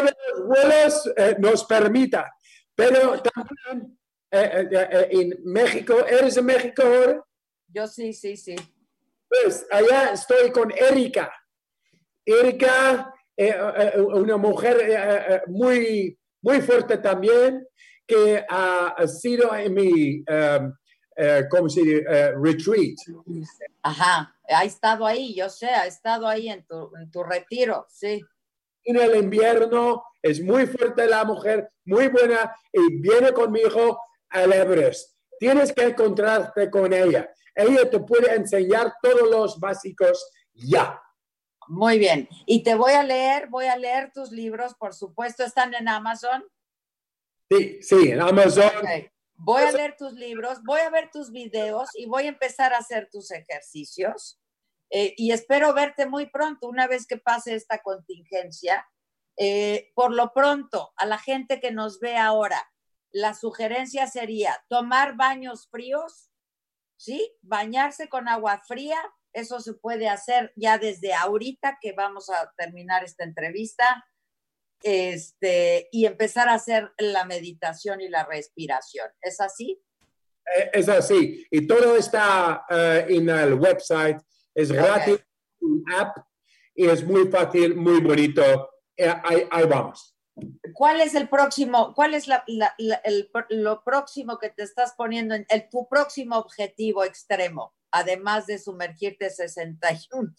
los 0.00 0.46
vuelos 0.46 1.12
eh, 1.16 1.36
nos 1.38 1.64
permita, 1.64 2.34
pero 2.74 3.22
también 3.22 3.98
eh, 4.30 4.68
eh, 4.72 4.88
eh, 4.90 5.08
en 5.10 5.34
México, 5.44 6.04
¿eres 6.04 6.34
de 6.34 6.42
México 6.42 6.82
ahora? 6.82 7.24
Yo 7.68 7.86
sí, 7.86 8.12
sí, 8.12 8.36
sí. 8.36 8.56
Pues 9.28 9.66
allá 9.70 10.12
estoy 10.12 10.50
con 10.50 10.72
Erika. 10.72 11.32
Erika, 12.24 13.14
eh, 13.36 13.54
eh, 13.76 14.00
una 14.00 14.36
mujer 14.36 14.80
eh, 14.80 15.34
eh, 15.34 15.42
muy, 15.46 16.18
muy 16.42 16.60
fuerte 16.60 16.98
también, 16.98 17.66
que 18.04 18.44
ha, 18.48 18.94
ha 18.98 19.06
sido 19.06 19.54
en 19.54 19.74
mi, 19.74 20.24
um, 20.28 20.72
eh, 21.16 21.44
¿cómo 21.50 21.68
se 21.68 21.80
dice? 21.80 22.04
Eh, 22.08 22.32
retreat. 22.40 22.96
Ajá, 23.82 24.36
ha 24.48 24.64
estado 24.64 25.06
ahí, 25.06 25.34
yo 25.34 25.48
sé, 25.48 25.66
ha 25.66 25.86
estado 25.86 26.28
ahí 26.28 26.48
en 26.48 26.64
tu, 26.66 26.94
en 26.96 27.10
tu 27.10 27.22
retiro, 27.22 27.86
sí. 27.88 28.22
En 28.84 28.96
el 28.96 29.16
invierno 29.16 30.04
es 30.22 30.40
muy 30.40 30.66
fuerte 30.66 31.06
la 31.06 31.24
mujer, 31.24 31.70
muy 31.84 32.08
buena, 32.08 32.54
y 32.72 33.00
viene 33.00 33.32
conmigo 33.32 34.00
al 34.28 34.52
Everest. 34.52 35.16
Tienes 35.38 35.72
que 35.72 35.84
encontrarte 35.84 36.70
con 36.70 36.92
ella. 36.92 37.30
Ella 37.54 37.88
te 37.90 37.98
puede 38.00 38.34
enseñar 38.34 38.94
todos 39.02 39.28
los 39.30 39.58
básicos 39.58 40.30
ya. 40.52 41.02
Muy 41.68 41.98
bien. 41.98 42.28
Y 42.44 42.62
te 42.62 42.74
voy 42.74 42.92
a 42.92 43.02
leer, 43.02 43.48
voy 43.48 43.66
a 43.66 43.76
leer 43.76 44.12
tus 44.12 44.30
libros, 44.30 44.74
por 44.74 44.94
supuesto, 44.94 45.42
están 45.44 45.74
en 45.74 45.88
Amazon. 45.88 46.44
Sí, 47.50 47.78
sí, 47.80 48.10
en 48.10 48.20
Amazon. 48.20 48.70
Ok. 48.82 49.10
Voy 49.38 49.62
a 49.62 49.72
leer 49.72 49.96
tus 49.96 50.12
libros, 50.14 50.62
voy 50.64 50.80
a 50.80 50.90
ver 50.90 51.10
tus 51.10 51.30
videos 51.30 51.90
y 51.94 52.06
voy 52.06 52.24
a 52.24 52.30
empezar 52.30 52.72
a 52.72 52.78
hacer 52.78 53.08
tus 53.10 53.30
ejercicios. 53.30 54.40
Eh, 54.90 55.14
y 55.16 55.32
espero 55.32 55.74
verte 55.74 56.06
muy 56.06 56.26
pronto, 56.26 56.68
una 56.68 56.86
vez 56.86 57.06
que 57.06 57.18
pase 57.18 57.54
esta 57.54 57.82
contingencia. 57.82 58.88
Eh, 59.36 59.92
por 59.94 60.12
lo 60.12 60.32
pronto, 60.32 60.92
a 60.96 61.06
la 61.06 61.18
gente 61.18 61.60
que 61.60 61.70
nos 61.70 62.00
ve 62.00 62.16
ahora, 62.16 62.62
la 63.10 63.34
sugerencia 63.34 64.06
sería 64.06 64.64
tomar 64.68 65.16
baños 65.16 65.68
fríos, 65.70 66.30
¿sí? 66.96 67.36
Bañarse 67.42 68.08
con 68.08 68.28
agua 68.28 68.62
fría, 68.66 68.98
eso 69.32 69.60
se 69.60 69.74
puede 69.74 70.08
hacer 70.08 70.52
ya 70.56 70.78
desde 70.78 71.12
ahorita 71.12 71.78
que 71.80 71.92
vamos 71.92 72.30
a 72.30 72.52
terminar 72.56 73.04
esta 73.04 73.24
entrevista 73.24 74.04
este, 74.82 75.88
y 75.92 76.06
empezar 76.06 76.48
a 76.48 76.54
hacer 76.54 76.90
la 76.98 77.24
meditación 77.24 78.00
y 78.00 78.08
la 78.08 78.24
respiración. 78.24 79.08
¿Es 79.20 79.40
así? 79.40 79.80
Eh, 80.56 80.70
Es 80.72 80.88
así. 80.88 81.46
Y 81.50 81.66
todo 81.66 81.96
está 81.96 82.64
eh, 82.70 83.06
en 83.08 83.28
el 83.28 83.54
website. 83.54 84.18
Es 84.54 84.72
gratis, 84.72 85.18
app, 85.94 86.16
y 86.74 86.86
es 86.88 87.04
muy 87.04 87.28
fácil, 87.28 87.74
muy 87.76 88.00
bonito. 88.00 88.70
Eh, 88.96 89.12
ahí, 89.24 89.46
ahí 89.50 89.64
vamos. 89.66 90.14
¿Cuál 90.74 91.00
es 91.00 91.14
el 91.14 91.28
próximo, 91.28 91.94
cuál 91.94 92.14
es 92.14 92.28
la, 92.28 92.44
la- 92.46 92.74
la- 92.78 93.00
el, 93.04 93.30
lo 93.50 93.82
próximo 93.82 94.38
que 94.38 94.50
te 94.50 94.62
estás 94.62 94.94
poniendo, 94.96 95.34
en 95.34 95.46
el, 95.48 95.68
tu 95.70 95.88
próximo 95.88 96.36
objetivo 96.36 97.04
extremo, 97.04 97.74
además 97.90 98.46
de 98.46 98.58
sumergirte 98.58 99.30
61, 99.30 100.32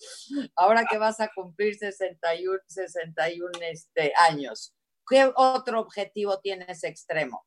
ahora 0.55 0.85
que 0.89 0.97
vas 0.97 1.19
a 1.19 1.29
cumplir 1.33 1.75
61, 1.75 2.59
61 2.67 3.51
este, 3.71 4.13
años? 4.29 4.75
¿Qué 5.09 5.31
otro 5.35 5.79
objetivo 5.79 6.39
tienes 6.39 6.83
extremo? 6.83 7.45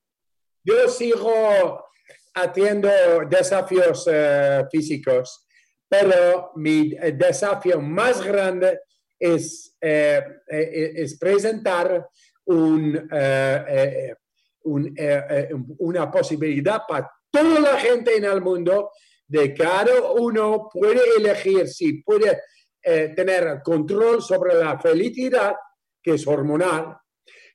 Yo 0.64 0.88
sigo 0.88 1.84
haciendo 2.34 2.88
desafíos 3.28 4.08
eh, 4.10 4.64
físicos, 4.70 5.46
pero 5.88 6.52
mi 6.56 6.92
eh, 6.92 7.12
desafío 7.12 7.80
más 7.80 8.22
grande 8.22 8.80
es, 9.18 9.76
es 9.80 11.18
presentar 11.18 12.08
un, 12.46 13.10
un, 14.62 14.96
una 15.78 16.10
posibilidad 16.10 16.82
para 16.88 17.10
toda 17.30 17.60
la 17.60 17.78
gente 17.78 18.16
en 18.16 18.24
el 18.24 18.40
mundo 18.40 18.90
de 19.30 19.54
cada 19.54 20.10
uno 20.10 20.68
puede 20.72 21.00
elegir 21.16 21.68
si 21.68 22.02
puede 22.02 22.40
eh, 22.82 23.12
tener 23.14 23.62
control 23.62 24.20
sobre 24.20 24.54
la 24.54 24.76
felicidad, 24.80 25.54
que 26.02 26.14
es 26.14 26.26
hormonal, 26.26 26.96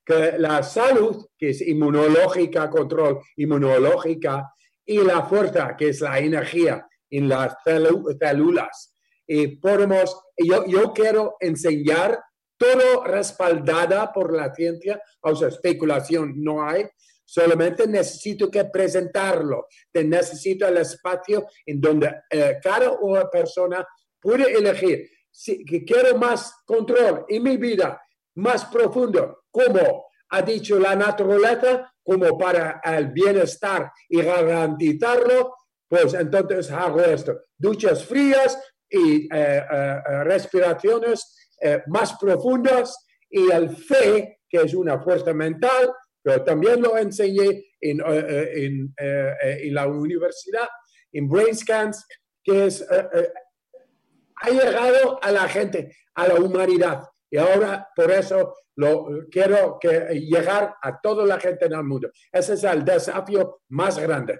que 0.05 0.35
la 0.37 0.63
salud, 0.63 1.27
que 1.37 1.49
es 1.49 1.61
inmunológica, 1.61 2.69
control 2.69 3.19
inmunológica, 3.35 4.53
y 4.85 4.99
la 4.99 5.23
fuerza, 5.23 5.75
que 5.75 5.89
es 5.89 5.99
la 5.99 6.17
energía 6.19 6.87
en 7.09 7.27
las 7.27 7.57
células. 7.65 8.95
Y 9.27 9.57
podemos, 9.57 10.17
yo, 10.37 10.65
yo 10.65 10.93
quiero 10.93 11.35
enseñar 11.41 12.23
todo 12.57 13.03
respaldada 13.03 14.13
por 14.13 14.33
la 14.33 14.53
ciencia, 14.53 15.01
o 15.19 15.35
sea, 15.35 15.49
especulación 15.49 16.35
no 16.37 16.65
hay, 16.65 16.85
solamente 17.25 17.87
necesito 17.87 18.49
que 18.49 18.65
presentarlo, 18.65 19.67
te 19.91 20.03
necesito 20.03 20.67
el 20.67 20.77
espacio 20.77 21.47
en 21.65 21.81
donde 21.81 22.13
eh, 22.29 22.57
cada 22.61 22.91
una 22.91 23.29
persona 23.29 23.85
puede 24.21 24.53
elegir 24.53 25.09
si 25.31 25.65
que 25.65 25.83
quiero 25.83 26.17
más 26.17 26.53
control 26.65 27.25
en 27.27 27.43
mi 27.43 27.57
vida, 27.57 28.01
más 28.35 28.65
profundo, 28.65 29.43
como 29.51 30.05
ha 30.29 30.41
dicho 30.41 30.79
la 30.79 30.95
naturaleza, 30.95 31.91
como 32.01 32.37
para 32.37 32.79
el 32.83 33.07
bienestar 33.07 33.91
y 34.07 34.21
garantizarlo, 34.21 35.55
pues 35.89 36.13
entonces 36.13 36.71
hago 36.71 37.01
esto. 37.01 37.37
Duchas 37.57 38.05
frías 38.05 38.57
y 38.89 39.25
eh, 39.25 39.27
eh, 39.69 40.23
respiraciones 40.23 41.51
más 41.87 42.13
profundas 42.19 43.05
y 43.29 43.49
el 43.51 43.75
fe, 43.75 44.41
que 44.47 44.61
es 44.61 44.73
una 44.73 44.99
fuerza 45.01 45.33
mental, 45.33 45.91
pero 46.25 46.43
también 46.43 46.81
lo 46.81 46.97
enseñé, 46.97 47.67
en, 47.79 47.99
eh, 47.99 48.03
eh, 48.07 48.65
en, 48.65 48.95
eh, 48.97 49.59
en 49.61 49.73
la 49.75 49.85
universidad, 49.85 50.67
en 51.11 51.29
Brain 51.29 51.55
Scans, 51.55 52.03
que 52.43 52.65
es, 52.65 52.83
ha 52.89 54.49
llegado 54.49 55.23
a 55.23 55.31
la 55.31 55.47
gente, 55.47 55.95
a 56.15 56.27
la 56.27 56.35
humanidad. 56.35 57.03
Y 57.29 57.37
ahora 57.37 57.87
por 57.95 58.09
eso 58.09 58.55
lo, 58.75 59.27
quiero 59.29 59.77
que 59.79 60.19
llegar 60.19 60.75
a 60.81 60.99
toda 60.99 61.27
la 61.27 61.39
gente 61.39 61.65
en 61.65 61.73
el 61.73 61.83
mundo. 61.83 62.09
Ese 62.31 62.55
es 62.55 62.63
el 62.63 62.83
desafío 62.83 63.61
más 63.69 63.99
grande. 63.99 64.39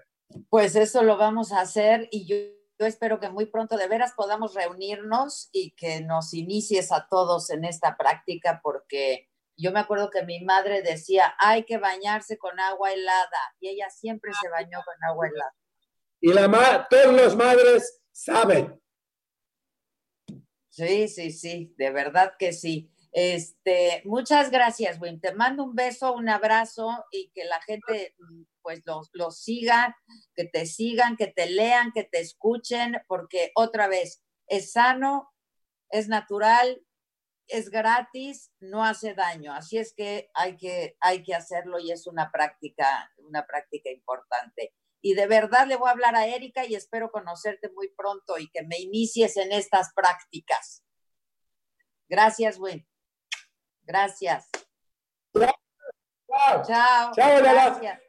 Pues 0.49 0.75
eso 0.75 1.03
lo 1.03 1.17
vamos 1.17 1.51
a 1.51 1.61
hacer 1.61 2.07
y 2.09 2.25
yo, 2.25 2.35
yo 2.79 2.87
espero 2.87 3.19
que 3.19 3.29
muy 3.29 3.45
pronto 3.45 3.77
de 3.77 3.87
veras 3.87 4.13
podamos 4.17 4.55
reunirnos 4.55 5.49
y 5.51 5.75
que 5.75 6.01
nos 6.01 6.33
inicies 6.33 6.91
a 6.91 7.07
todos 7.07 7.51
en 7.51 7.63
esta 7.63 7.95
práctica 7.95 8.59
porque 8.63 9.29
yo 9.57 9.71
me 9.71 9.79
acuerdo 9.79 10.09
que 10.09 10.23
mi 10.23 10.43
madre 10.43 10.81
decía, 10.81 11.35
hay 11.39 11.63
que 11.63 11.77
bañarse 11.77 12.37
con 12.37 12.59
agua 12.59 12.91
helada 12.91 13.39
y 13.59 13.69
ella 13.69 13.89
siempre 13.89 14.31
se 14.41 14.49
bañó 14.49 14.79
con 14.85 14.95
agua 15.03 15.27
helada. 15.27 15.55
Y 16.21 16.33
la 16.33 16.47
ma- 16.47 16.87
todas 16.89 17.13
las 17.13 17.35
madres 17.35 18.01
saben. 18.11 18.81
Sí, 20.69 21.07
sí, 21.07 21.31
sí, 21.31 21.73
de 21.77 21.91
verdad 21.91 22.33
que 22.37 22.51
sí. 22.51 22.91
Este, 23.11 24.01
muchas 24.03 24.51
gracias, 24.51 24.99
Wim. 24.99 25.21
Te 25.21 25.33
mando 25.33 25.63
un 25.63 25.73
beso, 25.73 26.13
un 26.13 26.27
abrazo 26.27 27.05
y 27.11 27.31
que 27.33 27.45
la 27.45 27.61
gente 27.61 28.13
mm, 28.19 28.41
pues 28.61 28.81
los 28.85 29.09
los 29.13 29.39
siga, 29.39 29.95
que 30.35 30.43
te 30.43 30.65
sigan, 30.65 31.15
que 31.15 31.27
te 31.27 31.49
lean, 31.49 31.93
que 31.93 32.03
te 32.03 32.19
escuchen, 32.19 32.97
porque 33.07 33.51
otra 33.55 33.87
vez 33.87 34.21
es 34.47 34.73
sano, 34.73 35.31
es 35.89 36.09
natural, 36.09 36.81
es 37.47 37.69
gratis, 37.69 38.51
no 38.59 38.83
hace 38.83 39.13
daño. 39.13 39.53
Así 39.53 39.77
es 39.77 39.93
que 39.93 40.29
hay 40.33 40.57
que 40.57 40.97
hay 40.99 41.23
que 41.23 41.35
hacerlo 41.35 41.79
y 41.79 41.91
es 41.91 42.07
una 42.07 42.31
práctica, 42.31 43.11
una 43.17 43.45
práctica 43.45 43.89
importante. 43.89 44.73
Y 45.01 45.13
de 45.13 45.27
verdad 45.27 45.67
le 45.67 45.75
voy 45.75 45.89
a 45.89 45.91
hablar 45.91 46.15
a 46.15 46.25
Erika 46.25 46.65
y 46.65 46.75
espero 46.75 47.11
conocerte 47.11 47.69
muy 47.69 47.89
pronto 47.95 48.37
y 48.39 48.49
que 48.49 48.63
me 48.63 48.79
inicies 48.79 49.37
en 49.37 49.51
estas 49.51 49.93
prácticas. 49.93 50.83
Gracias, 52.07 52.57
Win. 52.59 52.87
Gracias. 53.83 54.49
Chao. 55.33 56.63
Chao. 56.65 57.11
Chao. 57.13 57.39
Gracias. 57.41 58.04